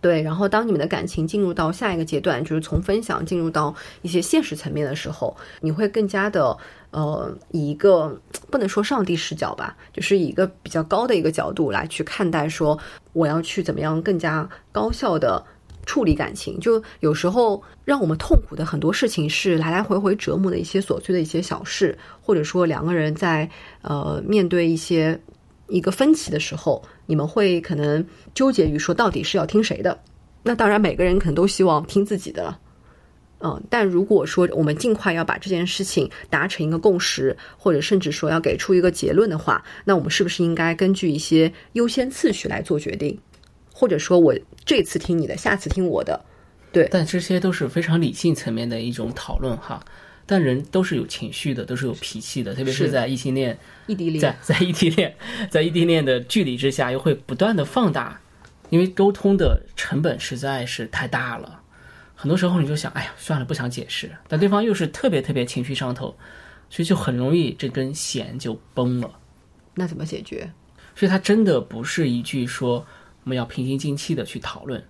[0.00, 6.54] 对，然后当你们的感情进入到下一个阶段，就是从分享进入到一些现实层面的时候，你会更加的
[6.90, 12.78] 呃，以一个不能说上帝视角吧，就是以一个比较高的一个角度来去看待，说
[13.14, 15.42] 我要去怎么样更加高效的
[15.84, 16.58] 处理感情。
[16.60, 23.48] 就有时候让我们痛苦的很多事情是来来回回折磨的一些琐碎的一些小事，或者说两个人在
[23.82, 25.18] 呃面对一些。
[25.66, 29.98] 一个分歧的时候，你们会可能纠结于说到底是要听谁的？
[30.42, 32.60] 那当然，每个人可能都希望听自己的了。
[33.38, 43.18] 嗯，但如果说我们尽快要把这件事情达成一个共识，或者甚至说要给出一个结论的话，那我们是不是应该根据一些优先次序来做决定？
[43.74, 44.34] 或者说我
[44.64, 46.24] 这次听你的，下次听我的？
[46.72, 49.84] 对，但这些都是非常理性层面的一种讨论哈。
[50.26, 55.14] 但人都是有情绪的，都是有脾气的，特别是在异性恋、异地恋，在 在异地恋，
[55.50, 58.18] 在异地恋的距离之下，又会不断的放大，
[58.70, 61.60] 因为沟通的成本实在是太大了。
[62.14, 64.10] 很多时候你就想，哎呀，算了，不想解释。
[64.26, 66.16] 但对方又是特别特别情绪上头，
[66.70, 69.10] 所以就很容易这根弦就崩了。
[69.74, 70.50] 那怎么解决？
[70.96, 72.86] 所以它真的不是一句说
[73.24, 74.82] 我们要平心静气的去讨论，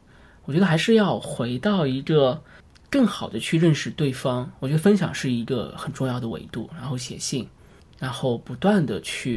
[0.45, 2.43] 我觉得还是要回到一个。
[2.91, 6.71] 更好的去认识对方，我觉得分享是一个很重要的维度。
[6.77, 7.45] 然后写信，
[7.99, 9.35] 然后不断的去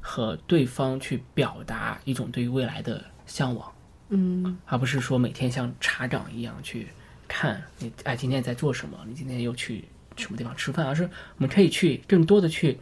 [0.00, 3.70] 和对方去表达一种对于未来的向往，
[4.08, 6.88] 嗯，而不是说每天像查岗一样去
[7.28, 9.84] 看你哎今天在做什么，你今天又去
[10.16, 12.78] 什么地方吃饭，而是我们可以去更多的去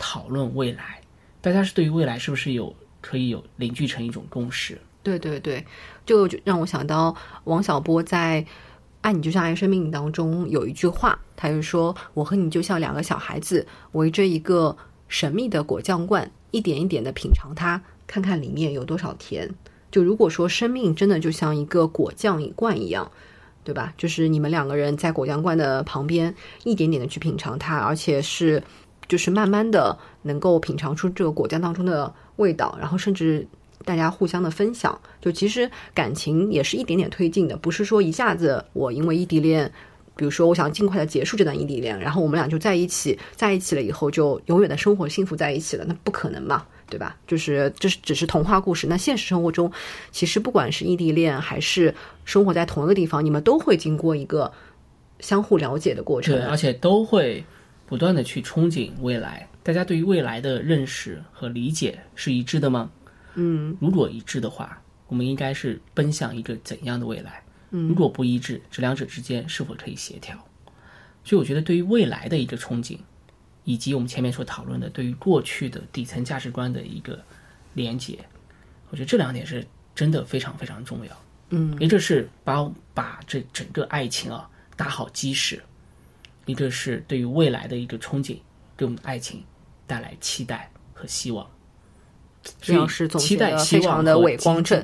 [0.00, 1.00] 讨论未来。
[1.40, 4.80] 大家是对于未来是不是有可以有凝聚成一种共识？
[5.02, 5.64] 对对对，
[6.04, 8.44] 就让我想到王小波在。
[9.02, 14.76] 爱你就像爱生命当中有一句话，他就说：“我和你就像两个小孩子，围着一个
[15.08, 19.48] 神秘的果酱罐，一点一点的品尝它，看看里面有多少甜。”
[19.90, 23.10] 就如果说生命真的就像一个果酱一罐一样，
[23.64, 23.94] 对吧？
[23.96, 26.34] 就是你们两个人在果酱罐的旁边，
[26.64, 28.62] 一点点的去品尝它，而且是
[29.08, 33.48] 就是慢慢的能够品尝出这个果酱当中的味道，然后甚至。
[33.84, 39.72] 大家互相的分享，就其实感情也是一点点推进的，不是说一下子我因为异地恋，
[40.16, 47.16] 比如说我想尽快的结束这段异地恋，然后我们俩就在一起，在一起了以后就永远的生活幸福在一起了，那不可能嘛，对吧？
[47.26, 48.86] 就是这是只是童话故事。
[48.86, 49.72] 那现实生活中，
[50.10, 54.52] 其实不管是异地恋还是生活在同一个地方，你们都会经过一个
[55.20, 57.42] 相互了解的过程，对，而且都会
[57.86, 59.48] 不断的去憧憬未来。
[59.62, 62.90] 大家对于未来的认识和理解是一致的吗？
[63.34, 67.42] 嗯，如果一致的话，我们应该是奔向一个怎样的未来？
[67.70, 70.36] 嗯，如果不一致，这两者之间是否可以协调？
[71.22, 72.98] 所以我觉得，对于未来的一个憧憬，
[73.64, 77.22] 以及我们前面所讨论的对于过去的底层价值观的一个
[77.74, 78.18] 连接，
[78.88, 81.22] 我觉得这两点是真的非常非常重要。
[81.50, 85.62] 嗯，一个是把把这整个爱情啊打好基石，
[86.46, 88.38] 一个是对于未来的一个憧憬，
[88.76, 89.44] 给我们的爱情
[89.86, 91.48] 带来期待和希望。
[92.60, 94.82] 这样是期待、非常的伟光正，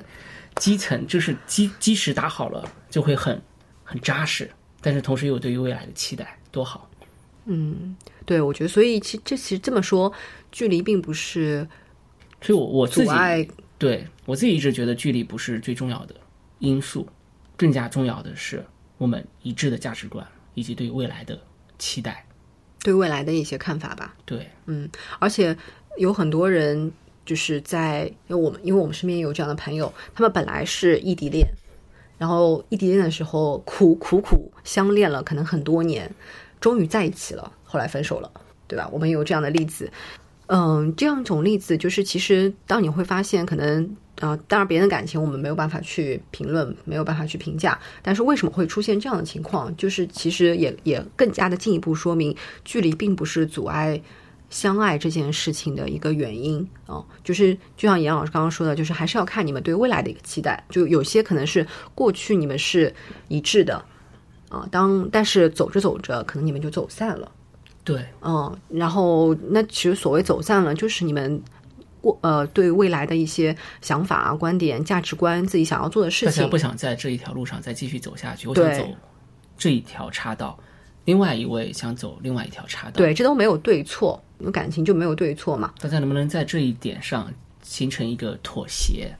[0.56, 3.40] 基层就是基基石打好了，就会很
[3.82, 4.50] 很扎实。
[4.80, 6.88] 但是同时又对于未来的期待，多好。
[7.46, 10.12] 嗯，对，我觉得，所以其这其实这么说，
[10.52, 11.66] 距离并不是，
[12.42, 16.14] 所以我我自己对我自己一直觉得距离不是最重要的
[16.58, 17.08] 因素，
[17.56, 18.64] 更加重要的是
[18.98, 21.40] 我们一致的价值观以及对未来的
[21.78, 22.24] 期待，
[22.80, 24.14] 对未来的一些看法吧。
[24.24, 24.88] 对，嗯，
[25.18, 25.56] 而且
[25.96, 26.92] 有很多人。
[27.26, 31.46] 就是在，因为我们因为我们身边有这样的朋友，他们本来是异地恋，
[32.16, 36.10] 然后异地恋的时候苦苦苦相恋了，可能很多年，
[36.60, 38.30] 终于在一起了，后来分手了，
[38.68, 38.88] 对吧？
[38.92, 39.90] 我们有这样的例子，
[40.46, 43.84] 嗯，这样一种例子就是，其实当你会发现，可能
[44.20, 49.76] 啊，当然别人的感情我们没有办法去评论，没有办法去评价，但是为什么会出现这样的情况？
[49.76, 52.34] 就是其实也也更加的进一步说明，
[52.64, 54.00] 距离并不是阻碍。
[54.48, 60.62] 相爱这件事情的一个原因啊，就是就像严老师刚刚说的，就是还是要看你们对未来的一个期待。
[60.70, 62.94] 就有些可能是过去你们是
[63.28, 63.84] 一致的
[64.48, 67.30] 啊，当但是走着走着，可能你们就走散了。
[67.82, 71.42] 对，嗯，然后那其实所谓走散了，就是你们
[72.00, 78.88] 过呃对未来的一些想法啊、观点、价值观，自己想要做的事情，不想在这一条路上再继续走下去，我想走
[79.56, 80.58] 这一条岔道。
[81.06, 85.72] 另外一位想走另外一条岔道，对，这都没有对错，有感情就没有对错嘛。
[85.78, 87.32] 大家能不能在这一点上
[87.62, 89.16] 形成一个妥协？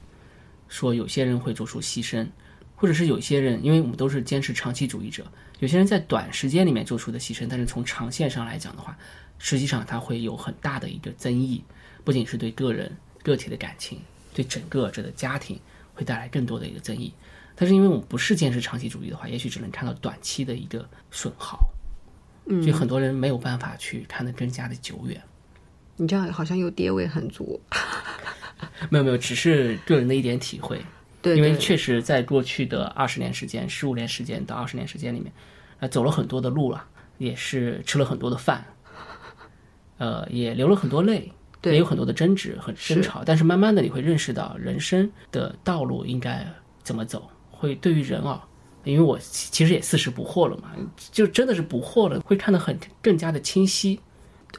[0.67, 2.27] 说有些人会做出牺牲，
[2.75, 5.25] 或者是有些人，因为我们都是坚持长期主义者，
[5.59, 8.97] 有些人在短时间里面做出的牺牲，但是从长线上来讲的话，
[9.39, 11.63] 实际上它会有很大的一个增益，
[12.03, 12.91] 不仅是对个人
[13.23, 13.97] 个体的感情，
[14.33, 15.57] 对整个这个家庭
[15.95, 17.13] 会带来更多的一个增益。
[17.55, 21.57] 但是因为我们不是坚持长期主义的话，也许只能看到短期的一个损耗，
[22.49, 25.21] 嗯所以很多人没有办法去看得更加的久远。
[25.95, 27.59] 你这样好像又跌位很足。
[28.89, 30.81] 没有没有，只是个人的一点体会。
[31.21, 35.31] 对，因为确实在过去的二十年时间、十五年时间到二十年时间里面，
[35.79, 36.85] 呃，走了很多的路了，
[37.17, 38.63] 也是吃了很多的饭，
[39.97, 41.31] 呃，也流了很多泪，
[41.63, 43.23] 也有很多的争执和争吵。
[43.25, 46.47] 但是慢慢的，你会认识到人生的道路应该
[46.83, 48.47] 怎么走，会对于人啊。
[48.83, 50.71] 因为我其实也四十不惑了嘛，
[51.11, 53.99] 就真的是不惑了，会看得很更加的清晰。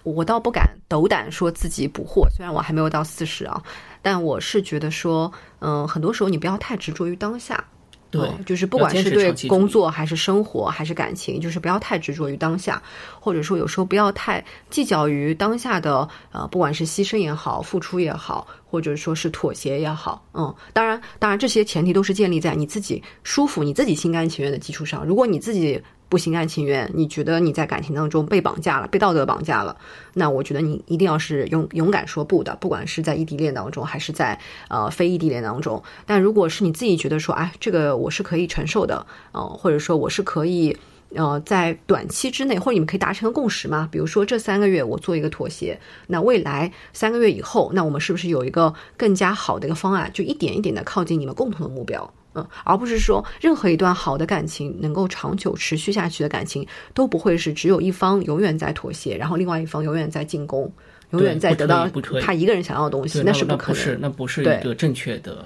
[0.02, 3.62] 我倒不敢斗胆说自己不惑，虽然我还没有到四十啊，
[4.02, 7.64] 但我是觉得说，嗯、很多时候你不要太执着于当下。
[8.10, 12.82] 对嗯就是不管是对工作还是生活还是感情，就是不要太执着于当下，
[13.20, 25.04] 或者说有时候不要太计较于当下的呃，不管是牺牲也好，付出也好，或者说是妥协也好，嗯，当然，当然这些前提都是建立在你自己舒服、你自己心甘情愿的基础上。
[25.04, 29.76] 如果你自己不心甘情愿，你觉得你在感情当中被绑架了、被道德绑架了，
[30.14, 34.38] 那我觉得你一定要是勇勇敢说不的，不管是在异地恋当中，还是在
[34.68, 35.82] 呃非异地恋当中。
[36.06, 40.76] 但如果是你自己觉得说，哎，这个我是可以承受的，嗯、或者说我是可以。
[41.14, 43.88] 呃，在短期之内，或者你们可以达成个共识嘛？
[43.90, 52.12] 比如说这三个月我做一个妥协，那未来三个月以后，那我们是不是有一个更加好的一个方案，就一点一点的靠近你们共同的目标？
[52.38, 60.72] 嗯，而不是说任何一段好的感情能够长久持续下去的感情，都不会是只有一方永远在妥协，然后另外一方永远在进攻，
[61.10, 61.88] 永远在得到
[62.22, 63.82] 他一个人想要的东西，那是不可能。
[63.82, 65.44] 是那不是一个正确的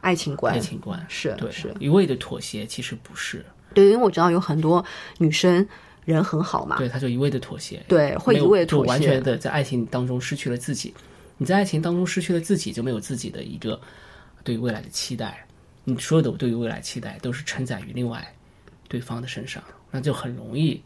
[0.00, 4.84] 爱情观爱情观是，对，是是一味的妥协其实不是，对，因为我知道有很多
[5.18, 5.66] 女生
[6.04, 10.92] 人很好嘛，对，她就一味的妥协，对，会一味的妥协完全，的在爱情当中失去了自己。
[11.38, 13.80] 你在爱情当中失去了自己，就没有自己的一个
[14.44, 15.44] 对未来的期待。
[15.84, 18.34] 你所有的对于未来期待都是承载于另外
[18.88, 20.82] 对方的身上，那就很容易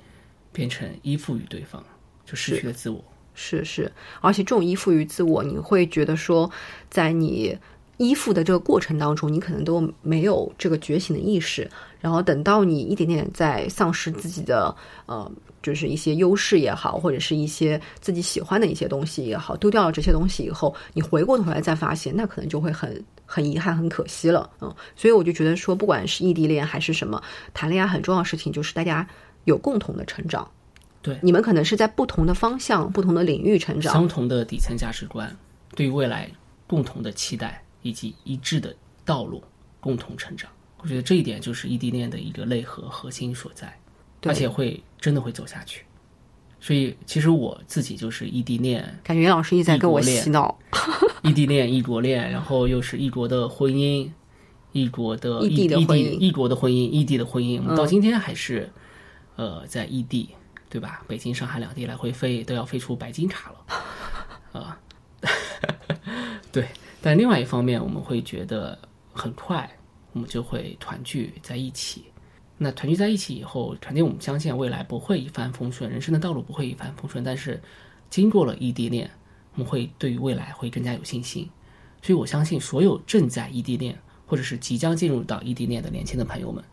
[0.52, 1.84] 变成依附于对方，
[2.24, 3.04] 就失去了自我。
[3.34, 3.92] 是是，
[4.22, 6.50] 而且这种依附于自我，你会觉得说，
[6.88, 7.58] 在你
[7.98, 11.70] 依附的这个过程当中，你可能都没有这个觉醒的意识，
[12.00, 14.74] 然后等到你一点点在丧失自己的
[15.04, 15.30] 呃，
[15.66, 23.04] 就是一些优势也好，或者是一些自己喜欢的一些东西也好，丢掉了这些东西以后，你回过头来再发现，那可能就会很。
[23.28, 27.20] 很遗憾，很可惜了，嗯，所以我就觉得说，不管是异地恋还是什么，
[27.52, 29.04] 谈恋爱很重要的事情就是大家
[29.46, 30.48] 有共同的成长。
[31.02, 35.28] 对你们可能是在不同的方向、不同的领域成长，相同的底层价值观，
[35.74, 36.30] 对于未来
[36.68, 38.72] 共同的期待以及一致的
[39.04, 39.42] 道路，
[39.80, 40.48] 共同成长。
[40.78, 43.85] 我觉得这一点就是异地恋的一个内核核心所在，对
[44.24, 45.84] 而且会真的会走下去。
[46.58, 50.58] 所以，其实我自己就是异地恋，感觉袁老师一直在跟我洗脑。
[51.22, 54.10] 异地恋、异国恋，然后又是异国的婚姻，
[54.72, 58.68] 异国的异地的异婚姻异国的婚姻，异地的婚姻，我们嗯到今天还是，
[59.36, 60.30] 呃，在异地，
[60.68, 61.02] 对吧？
[61.06, 64.80] 北京、上海两地来回飞，都要飞出白金卡了，啊，
[66.50, 66.66] 对。
[67.00, 68.76] 但另外一方面，我们会觉得
[69.12, 69.70] 很快，
[70.12, 72.06] 我们就会团聚在一起。
[72.58, 77.22] 那团聚在一起以后，肯定我们相信未来不会一帆风顺，人生的道路不会一帆风顺。
[77.22, 77.60] 但是，
[78.08, 79.10] 经过了异地恋，
[79.54, 81.48] 我们会对于未来会更加有信心。
[82.02, 86.64] 所以我相信，所有正在异地恋或者是即将进入到异地恋的年轻的朋友们，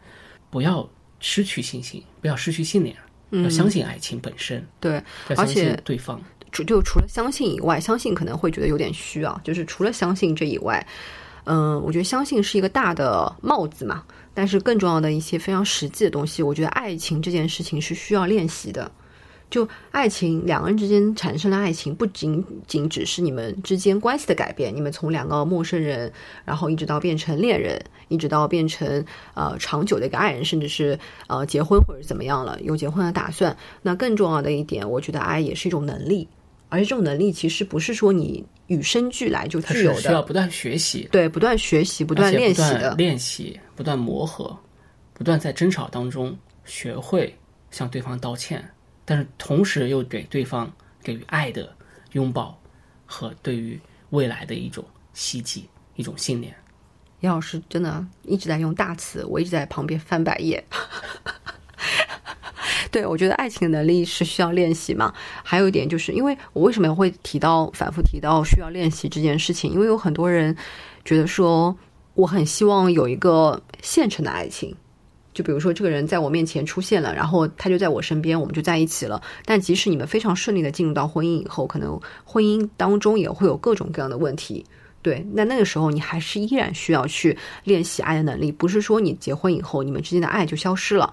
[0.49, 0.88] 不要
[1.19, 2.95] 失去信心，不要失去信念，
[3.31, 6.21] 要相信爱情本身，对，要而相信且对方。
[6.51, 9.41] 除就除了相信以外，相信可能会觉得有点虚啊。
[9.43, 10.86] 就是除了相信这以外，
[11.46, 18.89] 嗯，我觉得相信是一个大的帽子嘛，但是更重要的一些非常实际的东西，我觉得爱情这件事情是需要练习的。
[19.50, 26.12] 就爱情，两个人之间产生了爱情，不仅仅只是你们之间关系的改变，你们从两个陌生人，
[26.44, 33.56] 然后一直到变成恋人，一直到变成呃长久的一个爱人，甚至是呃结婚或者怎么样了，有结婚的打算。
[33.84, 36.28] 那更重要的一点，我觉得爱也是一种能力，
[36.74, 44.57] 而且这种能力其实不是说你与生俱来就它具有的，需要不断学习、对，不断学习、不不断练习不断的，练习、不断磨合、
[45.13, 47.32] 不断在争吵当中学会
[47.69, 48.67] 向对方道歉，
[49.05, 51.71] 但是同时又给对方给予爱的
[52.13, 52.59] 拥抱
[53.05, 56.51] 和对于未来的一种希冀、一种信念。
[57.19, 60.63] 杨老师真的一直在用大词，我一直在旁边翻白眼。
[62.94, 65.12] 对，我觉得爱情的能力是需要练习嘛。
[65.44, 69.72] 还有一点就是，因为我为什么会提到反复提到需要练习这件事情？
[69.74, 70.56] 因为有很多人
[71.04, 71.76] 觉得说，
[72.14, 74.76] 我很希望有一个现成的爱情。
[75.34, 79.20] 就比如说，这个人在我面前出现了，然后他就在我身边，我们就在一起了。
[79.44, 84.64] 但即使你们非常顺利的进入到婚姻以后，可能婚姻当中也会有各种各样的问题。
[85.02, 91.12] 对，那那个时候你还是依然需要去练习爱的能力，不是说你结婚以后你们之间的爱就消失了。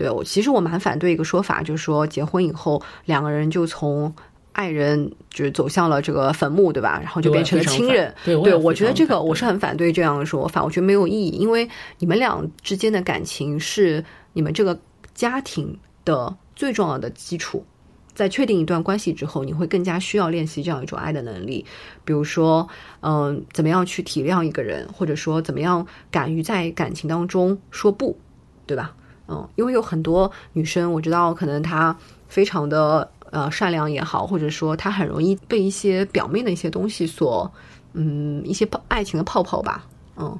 [0.00, 4.10] 对我，其实我蛮反对一个说法，就是说结婚以后两个人就从。
[4.52, 6.98] 爱人就是走向了这个坟墓，对吧？
[7.00, 8.12] 然后就变成了亲人。
[8.24, 11.66] 对，对我觉得这个我是很反对这样的说法，我觉得没有意义，因为
[12.00, 14.78] 你们俩之间的感情是你们这个
[15.14, 17.64] 家庭的最重要的基础。
[18.12, 21.64] 在确定一段关系之后，你会更加需要练习这样一种爱的能力，
[22.04, 22.68] 比如说，
[23.02, 28.18] 嗯，怎么样去体谅一个人，或者说怎么样敢于在感情当中说不，
[28.66, 28.96] 对吧？
[29.30, 31.96] 嗯，因为有很多女生，我知道可能她
[32.28, 33.10] 非常的。
[33.32, 37.48] 呃，善良也好，或者说她很容易被一些表面的一些东西所，
[37.92, 40.36] 嗯，一些泡爱情的泡泡吧，嗯，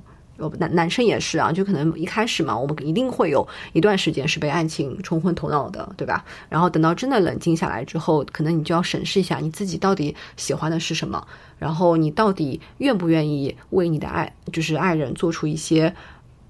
[0.59, 6.25] 男男生也是啊，就可能一开始嘛，我们一定会有一段时间是被爱情冲昏头脑的，对吧？
[6.49, 11.25] 然后等到真的冷静下来之后，可能你就要审视一下你自己到底喜欢的是什么，
[11.61, 15.95] 然后你到底愿不愿意为你的爱，就是爱人做出一些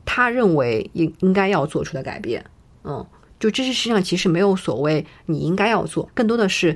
[0.05, 2.45] 他认为应应该要做出的改变，
[2.85, 3.07] 嗯。
[3.39, 6.75] 就这些事情上，其实没有所谓你应该要做，更多的是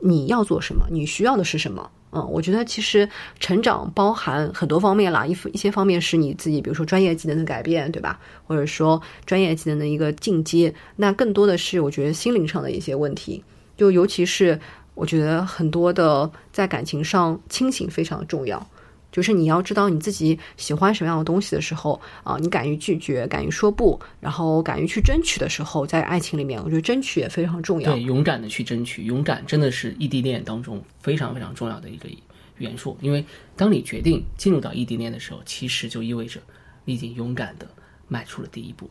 [0.00, 1.88] 你要做什么，你需要的是什么。
[2.10, 3.08] 嗯，我觉得其实
[3.38, 8.18] 成长包含很多方面啦，一一些方面是你自己，比如说专业技能的改变，对吧？
[8.48, 13.44] 或者说专业技能的一个进阶，那更多的是我觉得心灵上的一些问题。
[13.76, 14.58] 就尤其是
[14.94, 18.66] 我觉得很多的在感情上清醒非常重要。
[19.12, 27.92] 就是你要知道你自己喜欢什么样的东西的时候啊，你敢于拒绝，敢于说不，然后敢于去争取的时候，在爱情里面，我觉得争取也非常重要。
[27.92, 32.08] 对，勇敢的去争取，勇敢真的是异地恋当中非常非常重要的一个
[32.56, 32.96] 元素。
[33.02, 36.40] 因为当你决定进入到异地恋的时候，其实就意味着
[36.86, 37.68] 你已经勇敢的
[38.08, 38.90] 迈出了第一步，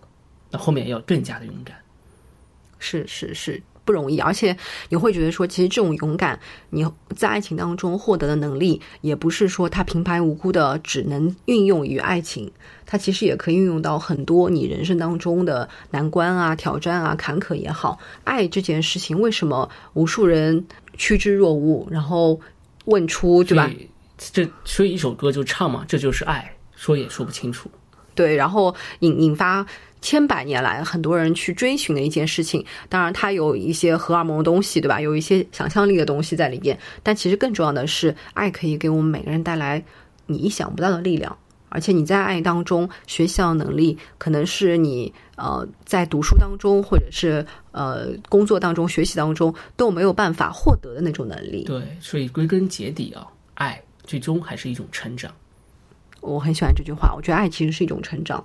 [0.52, 1.76] 那后面要更加的勇敢。
[2.78, 3.62] 是是是。
[3.84, 4.56] 不容易，而且
[4.90, 12.52] 你会觉得说，其实这种勇敢，你在爱情当中获得的能力，也不是说它平白无故的只能运用于爱情，
[12.86, 18.00] 它其实也可以运用到很多你人生当中的难关啊、挑战啊、坎坷也好。
[18.24, 20.66] 爱这件事情，为什么无数人
[20.96, 22.40] 趋之若鹜，然后
[22.86, 23.70] 问出，对吧？
[24.18, 27.72] 这所以一首歌就唱嘛，这就是爱，说也说不清楚。
[28.14, 29.66] 对，然后引引发。
[30.02, 35.00] 千百年来，很多人去追寻的一件事情，当然它有一些荷尔蒙的东西，对吧？
[35.00, 36.78] 有一些想象力的东西在里边。
[37.04, 39.84] 但其实更重要的是，爱可以给我们每个人带来
[40.26, 41.38] 你意想不到的力量。
[41.70, 51.64] 而且你在爱当中学习到能力，可能是你呃在读书当中，或者是呃工作当中、学习当中都没有办法获得的那种能力。
[51.64, 55.32] 对，所以归根结底啊，爱最终还是一种成长。
[56.20, 58.44] 我很喜欢这句话，我觉得爱其实是一种成长。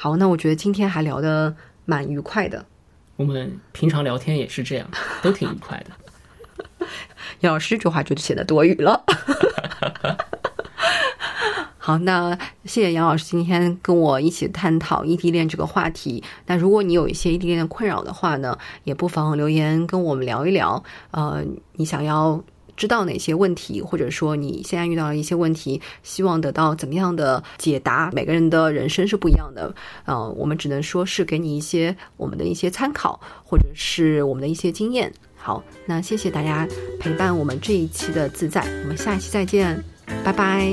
[0.00, 2.64] 好，那我觉得今天还聊得蛮愉快的。
[3.16, 4.88] 我们平常聊天也是这样，
[5.20, 6.86] 都挺愉快的。
[7.40, 9.02] 杨老师这句话就显得多余了。
[11.78, 12.32] 好，那
[12.64, 16.22] 谢谢杨老师今天跟我一起探讨异地恋这个话题。
[16.46, 20.84] 那如果你有一些异地恋的困扰的话呢，也不妨留言跟我们聊一聊。
[21.10, 22.40] 呃，你想要。
[22.78, 28.08] 知道哪些问题，或者说你现在遇到了一些问题，希望得到怎么样的解答？
[28.14, 29.74] 每个人的人生是不一样的，
[30.06, 35.12] 呃，我们只能说是给你一些我们的一些参考，或者是我们的一些经验。
[35.36, 36.66] 好，那谢谢大家
[37.00, 39.82] 陪伴我们这一期的自在，我们下期再见，
[40.24, 40.72] 拜拜。